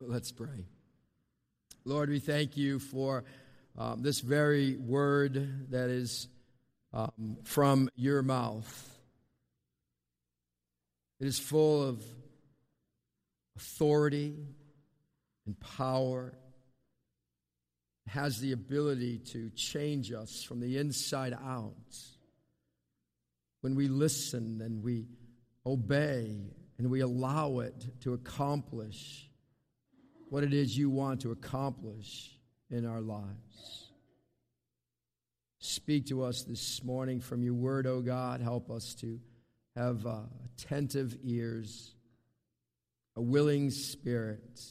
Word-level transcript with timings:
Let's 0.00 0.30
pray. 0.30 0.64
Lord, 1.84 2.08
we 2.08 2.20
thank 2.20 2.56
you 2.56 2.78
for 2.78 3.24
um, 3.76 4.00
this 4.00 4.20
very 4.20 4.76
word 4.76 5.70
that 5.70 5.90
is 5.90 6.28
um, 6.92 7.38
from 7.42 7.90
your 7.96 8.22
mouth. 8.22 8.96
It 11.18 11.26
is 11.26 11.40
full 11.40 11.82
of 11.82 12.00
authority 13.56 14.36
and 15.46 15.58
power. 15.58 16.32
It 18.06 18.10
has 18.10 18.38
the 18.38 18.52
ability 18.52 19.18
to 19.32 19.50
change 19.50 20.12
us 20.12 20.44
from 20.44 20.60
the 20.60 20.78
inside 20.78 21.32
out. 21.32 21.74
When 23.62 23.74
we 23.74 23.88
listen 23.88 24.60
and 24.62 24.80
we 24.84 25.08
obey 25.66 26.52
and 26.78 26.88
we 26.88 27.00
allow 27.00 27.58
it 27.58 28.00
to 28.02 28.12
accomplish 28.12 29.27
what 30.30 30.44
it 30.44 30.52
is 30.52 30.76
you 30.76 30.90
want 30.90 31.20
to 31.22 31.32
accomplish 31.32 32.30
in 32.70 32.86
our 32.86 33.00
lives. 33.00 33.88
Speak 35.58 36.06
to 36.06 36.22
us 36.22 36.44
this 36.44 36.84
morning 36.84 37.20
from 37.20 37.42
your 37.42 37.54
word, 37.54 37.86
O 37.86 37.94
oh 37.94 38.00
God. 38.00 38.40
Help 38.40 38.70
us 38.70 38.94
to 38.96 39.18
have 39.74 40.06
uh, 40.06 40.20
attentive 40.44 41.16
ears, 41.24 41.94
a 43.16 43.22
willing 43.22 43.70
spirit, 43.70 44.62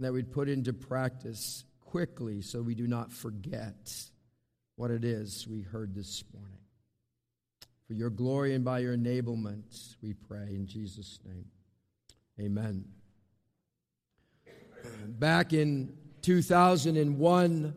that 0.00 0.12
we'd 0.12 0.32
put 0.32 0.48
into 0.48 0.72
practice 0.72 1.64
quickly 1.80 2.40
so 2.40 2.62
we 2.62 2.74
do 2.74 2.86
not 2.86 3.12
forget 3.12 3.92
what 4.76 4.90
it 4.90 5.04
is 5.04 5.46
we 5.46 5.62
heard 5.62 5.94
this 5.94 6.24
morning. 6.32 6.58
For 7.86 7.92
your 7.92 8.10
glory 8.10 8.54
and 8.54 8.64
by 8.64 8.80
your 8.80 8.96
enablement, 8.96 9.96
we 10.02 10.14
pray 10.14 10.48
in 10.50 10.66
Jesus' 10.66 11.20
name. 11.24 11.46
Amen. 12.40 12.84
Back 15.06 15.52
in 15.52 15.96
2001, 16.22 17.74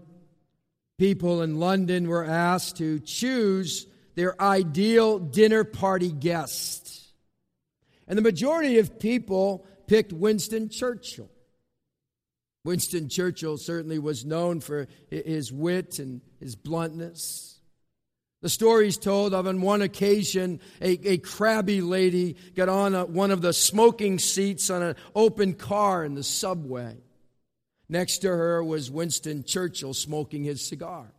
people 0.97 1.41
in 1.41 1.59
London 1.59 2.07
were 2.07 2.25
asked 2.25 2.77
to 2.77 2.99
choose 2.99 3.85
their 4.15 4.39
ideal 4.41 5.19
dinner 5.19 5.63
party 5.63 6.11
guest. 6.11 7.13
And 8.07 8.17
the 8.17 8.23
majority 8.23 8.79
of 8.79 8.99
people 8.99 9.65
picked 9.87 10.11
Winston 10.13 10.69
Churchill. 10.69 11.29
Winston 12.63 13.09
Churchill 13.09 13.57
certainly 13.57 13.99
was 13.99 14.25
known 14.25 14.59
for 14.59 14.87
his 15.09 15.53
wit 15.53 15.99
and 15.99 16.21
his 16.39 16.55
bluntness. 16.55 17.56
The 18.47 18.51
story 18.51 18.87
is 18.87 18.95
told 18.95 19.33
of 19.33 19.45
on 19.45 19.59
one 19.59 19.81
occasion, 19.81 20.61
a, 20.81 20.91
a 21.05 21.17
crabby 21.17 21.81
lady 21.81 22.37
got 22.55 22.69
on 22.69 22.95
a, 22.95 23.05
one 23.05 23.29
of 23.29 23.41
the 23.41 23.51
smoking 23.51 24.19
seats 24.19 24.69
on 24.69 24.81
an 24.81 24.95
open 25.13 25.53
car 25.53 26.05
in 26.05 26.13
the 26.13 26.23
subway. 26.23 26.95
Next 27.89 28.19
to 28.19 28.29
her 28.29 28.63
was 28.63 28.89
Winston 28.89 29.43
Churchill 29.43 29.93
smoking 29.93 30.45
his 30.45 30.65
cigar. 30.65 31.11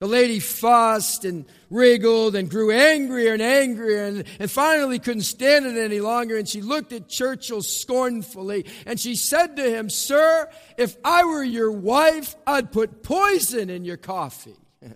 The 0.00 0.06
lady 0.06 0.40
fussed 0.40 1.26
and 1.26 1.44
wriggled 1.68 2.36
and 2.36 2.48
grew 2.48 2.70
angrier 2.70 3.34
and 3.34 3.42
angrier 3.42 4.04
and, 4.04 4.24
and 4.40 4.50
finally 4.50 4.98
couldn't 4.98 5.24
stand 5.24 5.66
it 5.66 5.76
any 5.76 6.00
longer. 6.00 6.38
And 6.38 6.48
she 6.48 6.62
looked 6.62 6.94
at 6.94 7.06
Churchill 7.06 7.60
scornfully 7.60 8.64
and 8.86 8.98
she 8.98 9.14
said 9.14 9.56
to 9.56 9.70
him, 9.70 9.90
Sir, 9.90 10.48
if 10.78 10.96
I 11.04 11.24
were 11.24 11.44
your 11.44 11.70
wife, 11.70 12.34
I'd 12.46 12.72
put 12.72 13.02
poison 13.02 13.68
in 13.68 13.84
your 13.84 13.98
coffee. 13.98 14.56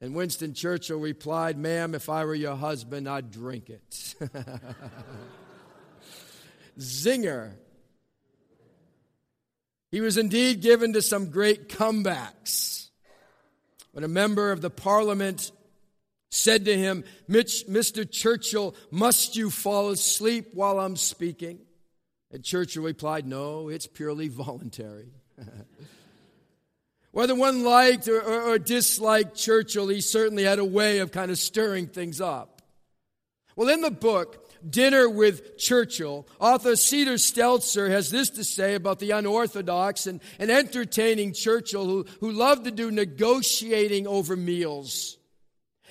And 0.00 0.14
Winston 0.14 0.54
Churchill 0.54 1.00
replied, 1.00 1.58
Ma'am, 1.58 1.94
if 1.94 2.08
I 2.08 2.24
were 2.24 2.34
your 2.34 2.56
husband, 2.56 3.08
I'd 3.08 3.30
drink 3.30 3.68
it. 3.68 4.14
Zinger. 6.78 7.54
He 9.90 10.00
was 10.00 10.16
indeed 10.16 10.60
given 10.60 10.92
to 10.92 11.02
some 11.02 11.30
great 11.30 11.68
comebacks. 11.68 12.90
When 13.92 14.04
a 14.04 14.08
member 14.08 14.52
of 14.52 14.60
the 14.60 14.70
parliament 14.70 15.50
said 16.30 16.66
to 16.66 16.76
him, 16.76 17.02
Mr. 17.28 18.08
Churchill, 18.08 18.76
must 18.92 19.34
you 19.34 19.50
fall 19.50 19.90
asleep 19.90 20.50
while 20.52 20.78
I'm 20.78 20.96
speaking? 20.96 21.60
And 22.30 22.44
Churchill 22.44 22.84
replied, 22.84 23.26
No, 23.26 23.68
it's 23.68 23.86
purely 23.86 24.28
voluntary. 24.28 25.08
Whether 27.18 27.34
one 27.34 27.64
liked 27.64 28.06
or, 28.06 28.20
or, 28.20 28.42
or, 28.42 28.58
disliked 28.60 29.34
Churchill, 29.34 29.88
he 29.88 30.00
certainly 30.00 30.44
had 30.44 30.60
a 30.60 30.64
way 30.64 31.00
of 31.00 31.10
kind 31.10 31.32
of 31.32 31.38
stirring 31.38 31.88
things 31.88 32.20
up. 32.20 32.62
Well, 33.56 33.68
in 33.70 33.80
the 33.80 33.90
book, 33.90 34.48
Dinner 34.70 35.08
with 35.08 35.58
Churchill, 35.58 36.28
author 36.38 36.76
Cita 36.76 37.14
Stelzer 37.14 37.90
has 37.90 38.12
this 38.12 38.30
to 38.30 38.44
say 38.44 38.76
about 38.76 39.00
the 39.00 39.10
unorthodox 39.10 40.06
and, 40.06 40.20
and 40.38 40.48
entertaining 40.48 41.32
Churchill 41.32 41.86
who, 41.86 42.06
who 42.20 42.30
loved 42.30 42.66
to 42.66 42.70
do 42.70 42.92
negotiating 42.92 44.06
over 44.06 44.36
meals. 44.36 45.18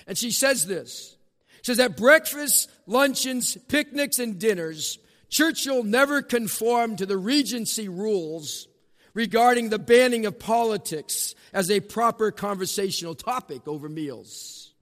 And 0.07 0.17
she 0.17 0.31
says 0.31 0.65
this. 0.65 1.17
She 1.57 1.73
says, 1.73 1.79
at 1.81 1.97
breakfasts, 1.97 2.69
luncheons, 2.85 3.57
picnics, 3.67 4.19
and 4.19 4.39
dinners, 4.39 4.97
Churchill 5.27 5.83
never 5.83 6.21
conformed 6.21 6.99
to 6.99 7.05
the 7.05 7.17
Regency 7.17 7.89
rules 7.89 8.69
regarding 9.17 9.69
the 9.69 9.79
banning 9.79 10.27
of 10.27 10.37
politics 10.37 11.33
as 11.51 11.71
a 11.71 11.79
proper 11.79 12.29
conversational 12.29 13.15
topic 13.15 13.67
over 13.67 13.89
meals. 13.89 14.75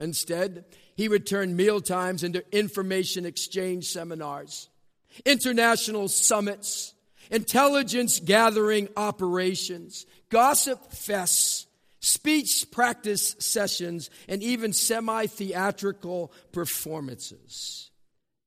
Instead, 0.00 0.64
he 0.96 1.06
would 1.06 1.26
turn 1.26 1.54
meal 1.54 1.82
times 1.82 2.24
into 2.24 2.42
information 2.50 3.26
exchange 3.26 3.84
seminars, 3.84 4.70
international 5.26 6.08
summits, 6.08 6.94
intelligence 7.30 8.20
gathering 8.20 8.88
operations, 8.96 10.06
gossip 10.30 10.90
fests, 10.90 11.66
speech 12.00 12.64
practice 12.70 13.36
sessions, 13.38 14.08
and 14.30 14.42
even 14.42 14.72
semi 14.72 15.26
theatrical 15.26 16.32
performances. 16.52 17.90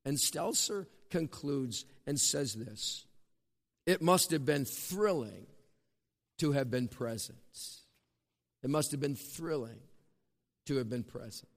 And 0.03 0.17
Stelzer 0.17 0.87
concludes 1.11 1.85
and 2.07 2.19
says 2.19 2.55
this 2.55 3.06
it 3.87 4.01
must 4.01 4.31
have 4.31 4.45
been 4.45 4.65
thrilling 4.65 5.47
to 6.39 6.51
have 6.51 6.69
been 6.69 6.87
present. 6.87 7.39
It 8.61 8.69
must 8.69 8.91
have 8.91 8.99
been 8.99 9.15
thrilling 9.15 9.79
to 10.67 10.75
have 10.75 10.89
been 10.89 11.03
present. 11.03 11.47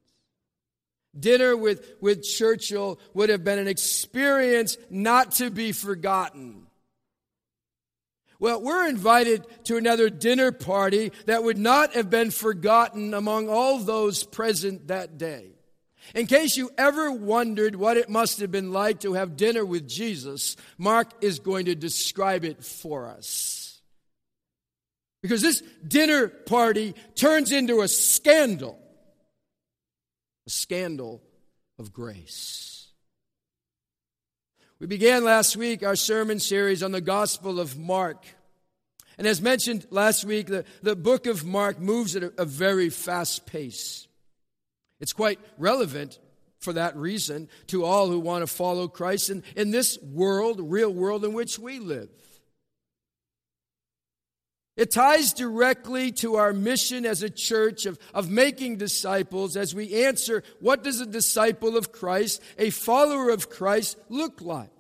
Dinner 1.19 1.57
with, 1.57 1.97
with 2.01 2.23
Churchill 2.23 3.01
would 3.15 3.31
have 3.31 3.43
been 3.43 3.59
an 3.59 3.67
experience 3.67 4.79
not 4.89 5.33
to 5.33 5.51
be 5.51 5.73
forgotten. 5.73 6.69
Well, 8.39 8.63
we're 8.63 8.89
invited 8.89 9.45
to 9.65 9.77
another 9.77 10.09
dinner 10.09 10.53
party 10.53 11.13
that 11.27 11.43
would 11.43 11.59
not 11.59 11.95
have 11.95 12.09
been 12.09 12.31
forgotten 12.31 13.13
among 13.13 13.49
all 13.49 13.81
those 13.81 14.23
present 14.23 14.87
that 14.87 15.19
day. 15.19 15.51
In 16.15 16.27
case 16.27 16.57
you 16.57 16.71
ever 16.77 17.13
wondered 17.13 17.77
what 17.77 17.97
it 17.97 18.09
must 18.09 18.41
have 18.41 18.51
been 18.51 18.73
like 18.73 19.01
to 19.01 19.15
have 19.15 19.37
dinner 19.37 19.65
with 19.65 19.89
Jesus, 19.89 20.57
Mark 20.79 21.13
is 21.21 21.39
going 21.39 21.67
to 21.67 21.75
describe 21.75 22.45
it 22.45 22.65
for 22.65 23.09
us. 23.09 23.81
Because 25.23 25.43
this 25.43 25.63
dinner 25.87 26.29
party 26.29 26.95
turns 27.15 27.53
into 27.53 27.83
a 27.83 27.89
scandal, 27.89 28.79
a 30.47 30.51
scandal 30.51 31.23
of 31.79 31.93
grace. 31.93 32.89
We 34.79 34.87
began 34.87 35.25
last 35.25 35.59
week 35.59 35.83
our 35.83 35.97
sermon 35.97 36.41
series 36.41 36.83
on 36.83 36.93
the 36.93 37.03
Gospel 37.03 37.61
of 37.61 37.79
Mark. 37.79 38.25
And 39.19 39.27
as 39.27 39.43
mentioned 39.43 39.87
last 39.91 40.25
week, 40.25 40.47
the, 40.47 40.65
the 40.83 40.97
book 40.97 41.27
of 41.27 41.45
Mark 41.45 41.79
moves 41.79 42.17
at 42.17 42.23
a, 42.23 42.33
a 42.39 42.45
very 42.47 42.89
fast 42.89 43.45
pace. 43.45 44.09
It's 45.01 45.13
quite 45.13 45.41
relevant 45.59 46.19
for 46.59 46.75
that 46.75 46.97
reason 46.97 47.49
to 47.69 47.85
all 47.85 48.09
who 48.09 48.21
want 48.21 48.43
to 48.43 48.47
follow 48.47 48.87
Christ 48.87 49.31
in, 49.31 49.43
in 49.57 49.71
this 49.71 49.99
world, 50.03 50.61
real 50.61 50.93
world 50.93 51.25
in 51.25 51.33
which 51.33 51.59
we 51.59 51.79
live. 51.79 52.11
It 54.77 54.91
ties 54.91 55.33
directly 55.33 56.13
to 56.13 56.37
our 56.37 56.53
mission 56.53 57.05
as 57.05 57.23
a 57.23 57.29
church 57.29 57.87
of, 57.87 57.99
of 58.15 58.31
making 58.31 58.77
disciples 58.77 59.57
as 59.57 59.75
we 59.75 60.05
answer 60.05 60.43
what 60.61 60.85
does 60.85 61.01
a 61.01 61.07
disciple 61.07 61.77
of 61.77 61.93
Christ, 61.93 62.43
a 62.59 62.71
follower 62.71 63.31
of 63.31 63.51
Christ, 63.51 63.99
look 64.09 64.41
like? 64.41 64.71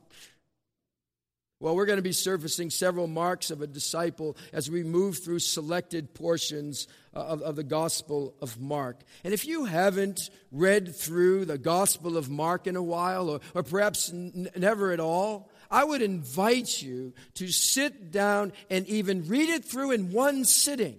Well, 1.62 1.77
we're 1.77 1.85
going 1.85 1.99
to 1.99 2.03
be 2.03 2.12
surfacing 2.12 2.71
several 2.71 3.07
marks 3.07 3.51
of 3.51 3.61
a 3.61 3.67
disciple 3.67 4.35
as 4.51 4.71
we 4.71 4.83
move 4.83 5.19
through 5.19 5.41
selected 5.41 6.15
portions 6.15 6.89
uh, 7.15 7.19
of, 7.19 7.43
of, 7.43 7.57
the 7.57 7.62
Gospel 7.62 8.35
of 8.41 8.59
Mark. 8.59 9.03
And 9.25 9.35
if 9.35 9.47
you 9.47 9.67
haven't 9.67 10.31
read 10.51 10.97
through 10.97 11.45
the 11.45 11.59
Gospel 11.59 12.17
of 12.17 12.31
Mark 12.31 12.67
in 12.67 12.77
a 12.77 12.83
while, 12.83 13.29
or, 13.29 13.41
or 13.55 13.62
perhaps 13.62 14.11
n- 14.11 14.49
never 14.57 14.91
at 14.91 15.01
all, 15.01 15.51
I 15.71 15.85
would 15.85 16.01
invite 16.01 16.81
you 16.81 17.12
to 17.35 17.49
sit 17.49 18.11
down 18.11 18.55
and 18.71 18.87
even 18.87 19.29
read 19.29 19.51
it 19.51 19.62
through 19.62 19.91
in 19.91 20.12
one 20.12 20.47
sitting. 20.47 20.99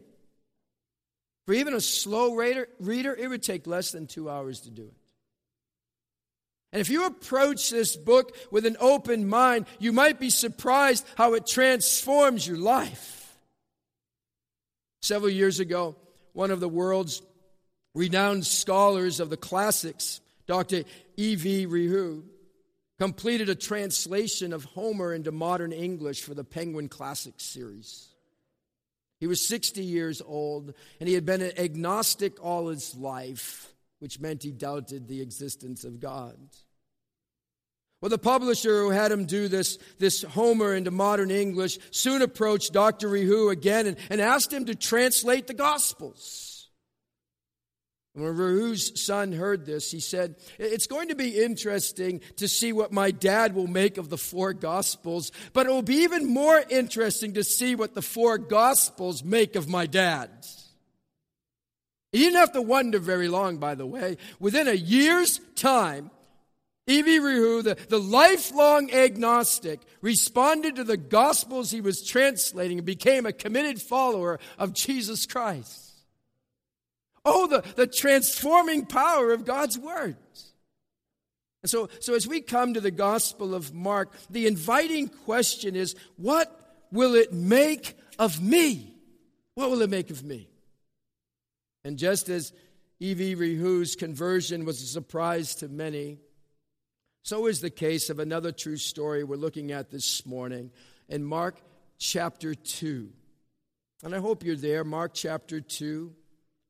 For 1.47 1.53
even 1.53 1.73
a 1.73 1.81
slow 1.81 2.35
reader, 2.35 2.69
reader 2.79 3.15
it 3.15 3.27
would 3.27 3.41
take 3.41 3.65
less 3.65 3.91
than 3.91 4.05
two 4.05 4.29
hours 4.29 4.61
to 4.61 4.69
do 4.69 4.83
it. 4.83 5.00
And 6.71 6.79
if 6.79 6.89
you 6.89 7.05
approach 7.05 7.69
this 7.69 7.95
book 7.95 8.35
with 8.49 8.65
an 8.65 8.77
open 8.79 9.27
mind, 9.27 9.65
you 9.79 9.91
might 9.91 10.19
be 10.19 10.29
surprised 10.29 11.05
how 11.15 11.33
it 11.33 11.45
transforms 11.45 12.47
your 12.47 12.57
life. 12.57 13.37
Several 15.01 15.29
years 15.29 15.59
ago, 15.59 15.95
one 16.33 16.51
of 16.51 16.59
the 16.59 16.69
world's 16.69 17.21
renowned 17.93 18.45
scholars 18.45 19.19
of 19.19 19.29
the 19.29 19.37
classics, 19.37 20.21
Dr. 20.47 20.83
E.V. 21.17 21.65
Rieu, 21.65 22.23
completed 22.97 23.49
a 23.49 23.55
translation 23.55 24.53
of 24.53 24.63
Homer 24.63 25.13
into 25.13 25.31
modern 25.31 25.73
English 25.73 26.21
for 26.21 26.33
the 26.33 26.43
Penguin 26.43 26.87
Classics 26.87 27.43
series. 27.43 28.07
He 29.19 29.27
was 29.27 29.45
60 29.47 29.83
years 29.83 30.21
old, 30.21 30.73
and 30.99 31.09
he 31.09 31.15
had 31.15 31.25
been 31.25 31.41
an 31.41 31.57
agnostic 31.57 32.43
all 32.43 32.67
his 32.67 32.95
life, 32.95 33.70
which 34.01 34.19
meant 34.19 34.41
he 34.41 34.51
doubted 34.51 35.07
the 35.07 35.21
existence 35.21 35.83
of 35.83 35.99
God. 35.99 36.35
Well, 38.01 38.09
the 38.09 38.17
publisher 38.17 38.81
who 38.81 38.89
had 38.89 39.11
him 39.11 39.25
do 39.25 39.47
this, 39.47 39.77
this 39.99 40.23
Homer 40.23 40.73
into 40.73 40.89
modern 40.89 41.29
English 41.29 41.77
soon 41.91 42.23
approached 42.23 42.73
Dr. 42.73 43.07
Rieu 43.07 43.51
again 43.51 43.85
and, 43.85 43.97
and 44.09 44.19
asked 44.19 44.51
him 44.51 44.65
to 44.65 44.73
translate 44.73 45.45
the 45.45 45.53
Gospels. 45.53 46.69
When 48.13 48.35
Rieu's 48.35 49.05
son 49.05 49.33
heard 49.33 49.67
this, 49.67 49.91
he 49.91 49.99
said, 49.99 50.35
It's 50.57 50.87
going 50.87 51.09
to 51.09 51.15
be 51.15 51.39
interesting 51.39 52.21
to 52.37 52.47
see 52.47 52.73
what 52.73 52.91
my 52.91 53.11
dad 53.11 53.53
will 53.53 53.67
make 53.67 53.99
of 53.99 54.09
the 54.09 54.17
four 54.17 54.53
Gospels, 54.53 55.31
but 55.53 55.67
it 55.67 55.69
will 55.69 55.83
be 55.83 55.97
even 55.97 56.25
more 56.25 56.61
interesting 56.71 57.35
to 57.35 57.43
see 57.43 57.75
what 57.75 57.93
the 57.93 58.01
four 58.01 58.39
Gospels 58.39 59.23
make 59.23 59.55
of 59.55 59.69
my 59.69 59.85
dad. 59.85 60.31
He 62.11 62.19
didn't 62.19 62.39
have 62.39 62.51
to 62.53 62.61
wonder 62.61 62.99
very 62.99 63.27
long, 63.27 63.57
by 63.57 63.75
the 63.75 63.85
way. 63.85 64.17
Within 64.39 64.67
a 64.67 64.73
year's 64.73 65.39
time, 65.55 66.11
E.V. 66.87 67.19
Rieu, 67.19 67.61
the, 67.61 67.77
the 67.87 67.99
lifelong 67.99 68.91
agnostic, 68.91 69.79
responded 70.01 70.75
to 70.75 70.83
the 70.83 70.97
Gospels 70.97 71.71
he 71.71 71.79
was 71.79 72.05
translating 72.05 72.79
and 72.79 72.85
became 72.85 73.25
a 73.25 73.31
committed 73.31 73.81
follower 73.81 74.39
of 74.57 74.73
Jesus 74.73 75.25
Christ. 75.25 75.91
Oh, 77.23 77.47
the, 77.47 77.63
the 77.75 77.87
transforming 77.87 78.85
power 78.85 79.31
of 79.31 79.45
God's 79.45 79.77
words. 79.77 80.53
And 81.61 81.69
so, 81.69 81.89
so 81.99 82.15
as 82.15 82.27
we 82.27 82.41
come 82.41 82.73
to 82.73 82.81
the 82.81 82.91
Gospel 82.91 83.53
of 83.53 83.73
Mark, 83.73 84.11
the 84.29 84.47
inviting 84.47 85.07
question 85.07 85.75
is 85.75 85.95
what 86.17 86.83
will 86.91 87.15
it 87.15 87.31
make 87.31 87.95
of 88.17 88.41
me? 88.41 88.95
What 89.53 89.69
will 89.69 89.83
it 89.83 89.89
make 89.89 90.09
of 90.09 90.23
me? 90.23 90.50
And 91.83 91.97
just 91.97 92.29
as 92.29 92.53
E.V. 92.99 93.35
Rieu's 93.35 93.95
conversion 93.95 94.65
was 94.65 94.81
a 94.81 94.85
surprise 94.85 95.55
to 95.55 95.67
many, 95.67 96.19
so 97.23 97.47
is 97.47 97.61
the 97.61 97.69
case 97.69 98.09
of 98.09 98.19
another 98.19 98.51
true 98.51 98.77
story 98.77 99.23
we're 99.23 99.35
looking 99.35 99.71
at 99.71 99.89
this 99.89 100.25
morning 100.25 100.71
in 101.07 101.23
Mark 101.23 101.59
chapter 101.97 102.55
2. 102.55 103.09
And 104.03 104.15
I 104.15 104.19
hope 104.19 104.43
you're 104.43 104.55
there, 104.55 104.83
Mark 104.83 105.13
chapter 105.13 105.61
2 105.61 106.15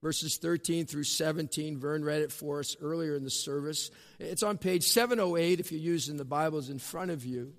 verses 0.01 0.37
13 0.37 0.85
through 0.85 1.03
17. 1.03 1.77
Vern 1.77 2.03
read 2.03 2.21
it 2.21 2.31
for 2.31 2.59
us 2.59 2.75
earlier 2.81 3.15
in 3.15 3.23
the 3.23 3.29
service. 3.29 3.91
It's 4.19 4.43
on 4.43 4.57
page 4.57 4.83
708 4.83 5.59
if 5.59 5.71
you're 5.71 5.81
using 5.81 6.17
the 6.17 6.25
Bibles 6.25 6.69
in 6.69 6.79
front 6.79 7.11
of 7.11 7.25
you. 7.25 7.53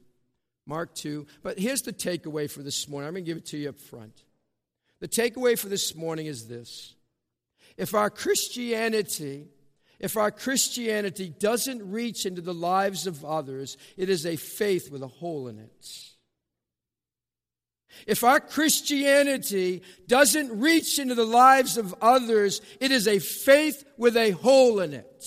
Mark 0.67 0.95
2. 0.95 1.27
But 1.43 1.59
here's 1.59 1.83
the 1.83 1.93
takeaway 1.93 2.51
for 2.51 2.63
this 2.63 2.89
morning. 2.89 3.09
I'm 3.09 3.15
going 3.15 3.25
to 3.25 3.31
give 3.31 3.39
it 3.39 3.47
to 3.47 3.59
you 3.59 3.69
up 3.69 3.81
front. 3.81 4.23
The 5.01 5.09
takeaway 5.09 5.59
for 5.59 5.69
this 5.69 5.95
morning 5.95 6.27
is 6.27 6.47
this 6.47 6.95
if 7.83 7.95
our 7.95 8.11
Christianity 8.11 9.49
if 9.99 10.17
our 10.17 10.33
Christianity 10.33 11.33
doesn't 11.39 11.93
reach 11.93 12.27
into 12.27 12.41
the 12.41 12.53
lives 12.53 13.07
of 13.07 13.25
others, 13.25 13.77
it 13.97 14.11
is 14.11 14.27
a 14.27 14.35
faith 14.35 14.91
with 14.91 15.01
a 15.01 15.07
hole 15.07 15.47
in 15.47 15.61
it. 15.61 15.87
If 18.09 18.25
our 18.25 18.41
Christianity 18.41 19.83
doesn't 20.09 20.59
reach 20.59 20.99
into 20.99 21.15
the 21.15 21.25
lives 21.25 21.77
of 21.77 21.95
others, 22.03 22.61
it 22.81 22.91
is 22.91 23.07
a 23.07 23.21
faith 23.21 23.85
with 23.97 24.17
a 24.17 24.33
hole 24.33 24.81
in 24.81 24.93
it. 24.93 25.25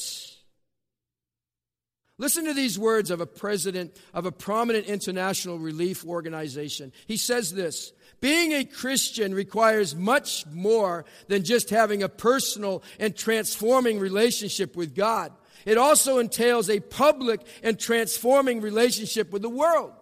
Listen 2.18 2.44
to 2.46 2.54
these 2.54 2.78
words 2.78 3.12
of 3.12 3.22
a 3.22 3.25
president 3.25 3.96
of 4.13 4.25
a 4.25 4.31
prominent 4.31 4.88
international 4.88 5.57
relief 5.57 6.06
organization. 6.06 6.92
He 7.07 7.18
says 7.18 7.54
this 7.54 7.94
Being 8.21 8.53
a 8.53 8.65
Christian 8.65 9.33
requires 9.33 9.95
much 9.95 10.45
more 10.47 11.06
than 11.27 11.44
just 11.44 11.69
having 11.69 12.03
a 12.03 12.09
personal 12.09 12.83
and 13.00 13.15
transforming 13.15 14.00
relationship 14.00 14.75
with 14.75 14.95
God. 14.95 15.31
It 15.65 15.77
also 15.77 16.19
entails 16.19 16.69
a 16.69 16.79
public 16.79 17.41
and 17.63 17.79
transforming 17.79 18.62
relationship 18.62 19.31
with 19.31 19.41
the 19.41 19.50
world. 19.50 19.94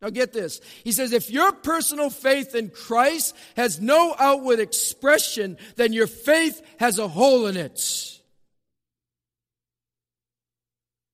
Now 0.00 0.10
get 0.10 0.32
this. 0.32 0.60
He 0.82 0.90
says, 0.90 1.12
if 1.12 1.30
your 1.30 1.52
personal 1.52 2.10
faith 2.10 2.54
in 2.54 2.70
Christ 2.70 3.36
has 3.56 3.80
no 3.80 4.16
outward 4.18 4.58
expression, 4.58 5.56
then 5.76 5.92
your 5.92 6.08
faith 6.08 6.60
has 6.78 6.98
a 6.98 7.06
hole 7.06 7.46
in 7.46 7.56
it. 7.56 8.20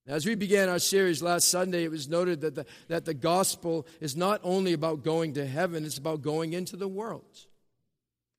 As 0.09 0.25
we 0.25 0.35
began 0.35 0.71
our 0.71 0.79
series 0.79 1.23
last 1.23 1.49
Sunday, 1.49 1.85
it 1.85 1.91
was 1.91 2.09
noted 2.09 2.41
that 2.41 2.55
the, 2.55 2.65
that 2.89 3.05
the 3.05 3.13
gospel 3.13 3.87
is 4.01 4.17
not 4.17 4.41
only 4.43 4.73
about 4.73 5.05
going 5.05 5.35
to 5.35 5.47
heaven, 5.47 5.85
it's 5.85 5.99
about 5.99 6.23
going 6.23 6.55
into 6.55 6.77
the 6.77 6.89
world. 6.89 7.47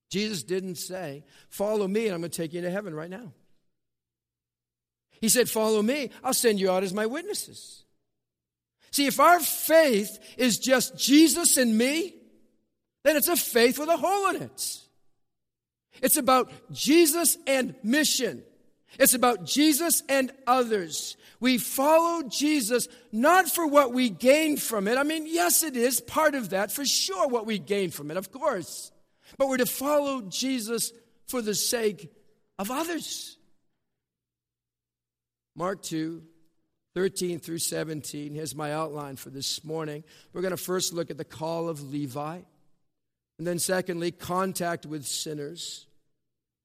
Jesus 0.10 0.42
didn't 0.42 0.76
say, 0.76 1.24
Follow 1.48 1.88
me, 1.88 2.08
and 2.08 2.16
I'm 2.16 2.22
going 2.22 2.32
to 2.32 2.38
take 2.38 2.54
you 2.54 2.62
to 2.62 2.72
heaven 2.72 2.96
right 2.96 3.10
now. 3.10 3.34
He 5.22 5.30
said, 5.30 5.48
Follow 5.48 5.84
me, 5.84 6.10
I'll 6.24 6.34
send 6.34 6.60
you 6.60 6.72
out 6.72 6.82
as 6.82 6.92
my 6.92 7.06
witnesses. 7.06 7.84
See, 8.90 9.06
if 9.06 9.20
our 9.20 9.40
faith 9.40 10.18
is 10.38 10.58
just 10.58 10.98
Jesus 10.98 11.58
and 11.58 11.78
me, 11.78 12.16
then 13.04 13.16
it's 13.16 13.28
a 13.28 13.36
faith 13.36 13.78
with 13.78 13.90
a 13.90 13.98
hole 13.98 14.30
in 14.32 14.42
it. 14.42 14.80
It's 16.02 16.18
about 16.18 16.52
Jesus 16.72 17.38
and 17.46 17.76
mission. 17.84 18.42
It's 18.98 19.14
about 19.14 19.46
Jesus 19.46 20.02
and 20.10 20.32
others. 20.48 21.16
We 21.40 21.58
follow 21.58 22.28
Jesus 22.28 22.88
not 23.12 23.50
for 23.50 23.68
what 23.68 23.94
we 23.94 24.10
gain 24.10 24.58
from 24.58 24.88
it. 24.88 24.98
I 24.98 25.04
mean, 25.04 25.26
yes, 25.26 25.64
it 25.64 25.78
is 25.78 26.02
part 26.02 26.36
of 26.36 26.50
that, 26.50 26.72
for 26.72 26.86
sure, 26.86 27.28
what 27.28 27.46
we 27.46 27.60
gain 27.60 27.92
from 27.92 28.12
it, 28.12 28.18
of 28.18 28.32
course. 28.32 28.92
But 29.38 29.48
we're 29.48 29.58
to 29.58 29.66
follow 29.66 30.22
Jesus 30.22 30.92
for 31.28 31.42
the 31.42 31.56
sake 31.56 32.12
of 32.58 32.72
others. 32.72 33.38
Mark 35.56 35.82
2 35.84 36.24
13 36.96 37.40
through 37.40 37.60
17. 37.60 38.34
Here's 38.34 38.56
my 38.56 38.74
outline 38.74 39.16
for 39.16 39.30
this 39.30 39.64
morning. 39.64 40.04
We're 40.34 40.42
going 40.42 40.52
to 40.52 40.58
first 40.58 40.92
look 40.92 41.12
at 41.12 41.18
the 41.18 41.24
call 41.24 41.70
of 41.70 41.92
Levi. 41.92 42.40
And 43.38 43.48
then, 43.48 43.60
secondly, 43.60 44.12
contact 44.12 44.86
with 44.86 45.06
sinners. 45.06 45.86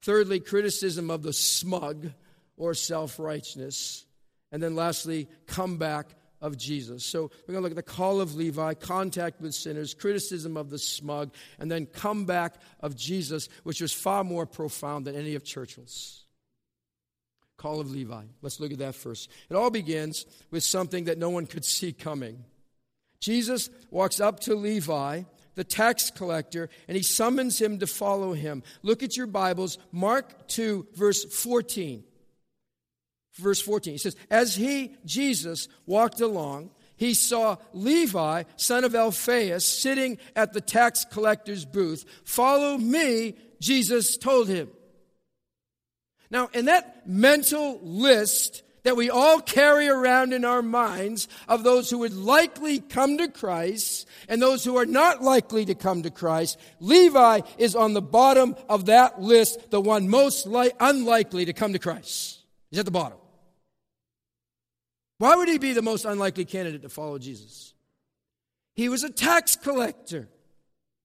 Thirdly, 0.04 0.38
criticism 0.38 1.10
of 1.10 1.22
the 1.22 1.32
smug 1.32 2.10
or 2.58 2.74
self 2.74 3.18
righteousness. 3.18 4.04
And 4.52 4.62
then, 4.62 4.76
lastly, 4.76 5.28
comeback 5.46 6.08
of 6.42 6.58
Jesus. 6.58 7.06
So, 7.06 7.22
we're 7.22 7.54
going 7.54 7.56
to 7.56 7.60
look 7.62 7.72
at 7.72 7.76
the 7.76 7.82
call 7.82 8.20
of 8.20 8.34
Levi, 8.34 8.74
contact 8.74 9.40
with 9.40 9.54
sinners, 9.54 9.94
criticism 9.94 10.58
of 10.58 10.68
the 10.68 10.78
smug, 10.78 11.32
and 11.58 11.70
then 11.70 11.86
comeback 11.86 12.56
of 12.80 12.94
Jesus, 12.94 13.48
which 13.62 13.80
was 13.80 13.94
far 13.94 14.24
more 14.24 14.44
profound 14.44 15.06
than 15.06 15.16
any 15.16 15.36
of 15.36 15.42
Churchill's 15.42 16.24
call 17.56 17.80
of 17.80 17.90
Levi. 17.90 18.24
Let's 18.42 18.60
look 18.60 18.72
at 18.72 18.78
that 18.80 18.94
first. 18.94 19.30
It 19.48 19.56
all 19.56 19.70
begins 19.70 20.26
with 20.50 20.64
something 20.64 21.04
that 21.04 21.16
no 21.16 21.30
one 21.30 21.46
could 21.46 21.64
see 21.64 21.94
coming. 21.94 22.44
Jesus 23.20 23.70
walks 23.90 24.20
up 24.20 24.40
to 24.40 24.54
Levi, 24.54 25.22
the 25.54 25.64
tax 25.64 26.10
collector, 26.10 26.68
and 26.88 26.96
he 26.96 27.02
summons 27.02 27.60
him 27.60 27.78
to 27.78 27.86
follow 27.86 28.32
him. 28.32 28.62
Look 28.82 29.02
at 29.02 29.16
your 29.16 29.26
Bibles, 29.26 29.78
Mark 29.92 30.48
2, 30.48 30.88
verse 30.94 31.24
14. 31.24 32.04
Verse 33.34 33.60
14, 33.60 33.94
he 33.94 33.98
says, 33.98 34.16
As 34.30 34.54
he, 34.54 34.96
Jesus, 35.04 35.68
walked 35.86 36.20
along, 36.20 36.70
he 36.96 37.14
saw 37.14 37.56
Levi, 37.72 38.44
son 38.56 38.84
of 38.84 38.94
Alphaeus, 38.94 39.64
sitting 39.64 40.18
at 40.36 40.52
the 40.52 40.60
tax 40.60 41.04
collector's 41.04 41.64
booth. 41.64 42.04
Follow 42.24 42.78
me, 42.78 43.36
Jesus 43.60 44.16
told 44.16 44.48
him. 44.48 44.70
Now, 46.30 46.48
in 46.52 46.66
that 46.66 47.08
mental 47.08 47.80
list 47.82 48.63
that 48.84 48.96
we 48.96 49.10
all 49.10 49.40
carry 49.40 49.88
around 49.88 50.32
in 50.32 50.44
our 50.44 50.62
minds 50.62 51.26
of 51.48 51.64
those 51.64 51.90
who 51.90 51.98
would 51.98 52.14
likely 52.14 52.78
come 52.78 53.18
to 53.18 53.28
Christ 53.28 54.06
and 54.28 54.40
those 54.40 54.62
who 54.62 54.76
are 54.76 54.86
not 54.86 55.22
likely 55.22 55.64
to 55.64 55.74
come 55.74 56.02
to 56.02 56.10
Christ, 56.10 56.58
Levi 56.80 57.40
is 57.58 57.74
on 57.74 57.94
the 57.94 58.02
bottom 58.02 58.54
of 58.68 58.86
that 58.86 59.20
list, 59.20 59.70
the 59.70 59.80
one 59.80 60.08
most 60.08 60.46
li- 60.46 60.72
unlikely 60.78 61.46
to 61.46 61.52
come 61.52 61.72
to 61.72 61.78
Christ. 61.78 62.40
He's 62.70 62.78
at 62.78 62.84
the 62.84 62.90
bottom. 62.90 63.18
Why 65.18 65.34
would 65.36 65.48
he 65.48 65.58
be 65.58 65.72
the 65.72 65.82
most 65.82 66.04
unlikely 66.04 66.44
candidate 66.44 66.82
to 66.82 66.88
follow 66.88 67.18
Jesus? 67.18 67.72
He 68.74 68.88
was 68.88 69.04
a 69.04 69.10
tax 69.10 69.56
collector. 69.56 70.28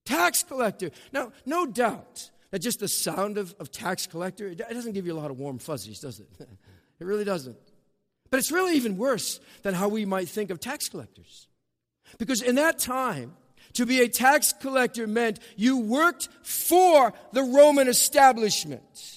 Tax 0.04 0.42
collector. 0.42 0.90
Now, 1.12 1.32
no 1.46 1.66
doubt 1.66 2.30
that 2.50 2.58
just 2.58 2.80
the 2.80 2.88
sound 2.88 3.38
of, 3.38 3.54
of 3.60 3.70
tax 3.70 4.06
collector, 4.06 4.48
it 4.48 4.58
doesn't 4.58 4.92
give 4.92 5.06
you 5.06 5.12
a 5.12 5.18
lot 5.20 5.30
of 5.30 5.38
warm 5.38 5.58
fuzzies, 5.58 6.00
does 6.00 6.20
it? 6.20 6.28
it 6.40 7.04
really 7.04 7.24
doesn't. 7.24 7.56
But 8.30 8.38
it's 8.38 8.52
really 8.52 8.76
even 8.76 8.96
worse 8.96 9.40
than 9.62 9.74
how 9.74 9.88
we 9.88 10.04
might 10.04 10.28
think 10.28 10.50
of 10.50 10.60
tax 10.60 10.88
collectors. 10.88 11.48
Because 12.18 12.42
in 12.42 12.56
that 12.56 12.78
time, 12.78 13.36
to 13.74 13.86
be 13.86 14.00
a 14.00 14.08
tax 14.08 14.52
collector 14.52 15.06
meant 15.06 15.38
you 15.56 15.78
worked 15.78 16.28
for 16.42 17.12
the 17.32 17.42
Roman 17.42 17.88
establishment. 17.88 19.16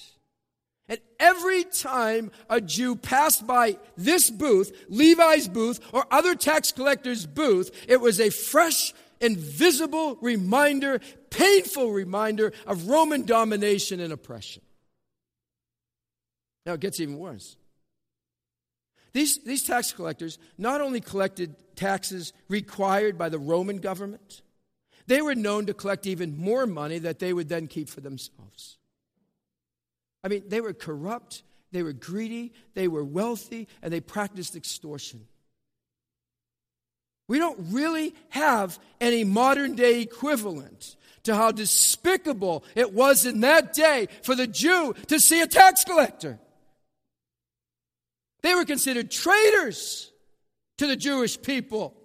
And 0.88 1.00
every 1.18 1.64
time 1.64 2.30
a 2.50 2.60
Jew 2.60 2.94
passed 2.94 3.46
by 3.46 3.78
this 3.96 4.30
booth, 4.30 4.72
Levi's 4.88 5.48
booth, 5.48 5.80
or 5.92 6.04
other 6.10 6.34
tax 6.34 6.72
collector's 6.72 7.24
booth, 7.26 7.70
it 7.88 8.00
was 8.00 8.20
a 8.20 8.30
fresh 8.30 8.92
invisible 9.20 10.16
reminder, 10.20 11.00
painful 11.30 11.90
reminder 11.90 12.52
of 12.66 12.88
Roman 12.88 13.24
domination 13.24 14.00
and 14.00 14.12
oppression. 14.12 14.62
Now 16.66 16.74
it 16.74 16.80
gets 16.80 17.00
even 17.00 17.18
worse. 17.18 17.56
These, 19.14 19.38
these 19.44 19.62
tax 19.62 19.92
collectors 19.92 20.38
not 20.58 20.80
only 20.80 21.00
collected 21.00 21.54
taxes 21.76 22.32
required 22.48 23.16
by 23.16 23.28
the 23.28 23.38
Roman 23.38 23.78
government, 23.78 24.42
they 25.06 25.22
were 25.22 25.36
known 25.36 25.66
to 25.66 25.74
collect 25.74 26.06
even 26.06 26.36
more 26.36 26.66
money 26.66 26.98
that 26.98 27.20
they 27.20 27.32
would 27.32 27.48
then 27.48 27.68
keep 27.68 27.88
for 27.88 28.00
themselves. 28.00 28.76
I 30.24 30.28
mean, 30.28 30.42
they 30.48 30.60
were 30.60 30.72
corrupt, 30.72 31.42
they 31.70 31.82
were 31.82 31.92
greedy, 31.92 32.52
they 32.74 32.88
were 32.88 33.04
wealthy, 33.04 33.68
and 33.82 33.92
they 33.92 34.00
practiced 34.00 34.56
extortion. 34.56 35.26
We 37.28 37.38
don't 37.38 37.58
really 37.70 38.14
have 38.30 38.78
any 39.00 39.22
modern 39.22 39.76
day 39.76 40.00
equivalent 40.00 40.96
to 41.22 41.36
how 41.36 41.52
despicable 41.52 42.64
it 42.74 42.92
was 42.92 43.26
in 43.26 43.40
that 43.40 43.74
day 43.74 44.08
for 44.22 44.34
the 44.34 44.46
Jew 44.46 44.94
to 45.06 45.20
see 45.20 45.40
a 45.40 45.46
tax 45.46 45.84
collector. 45.84 46.38
They 48.44 48.54
were 48.54 48.66
considered 48.66 49.10
traitors 49.10 50.12
to 50.76 50.86
the 50.86 50.96
Jewish 50.96 51.40
people, 51.40 51.96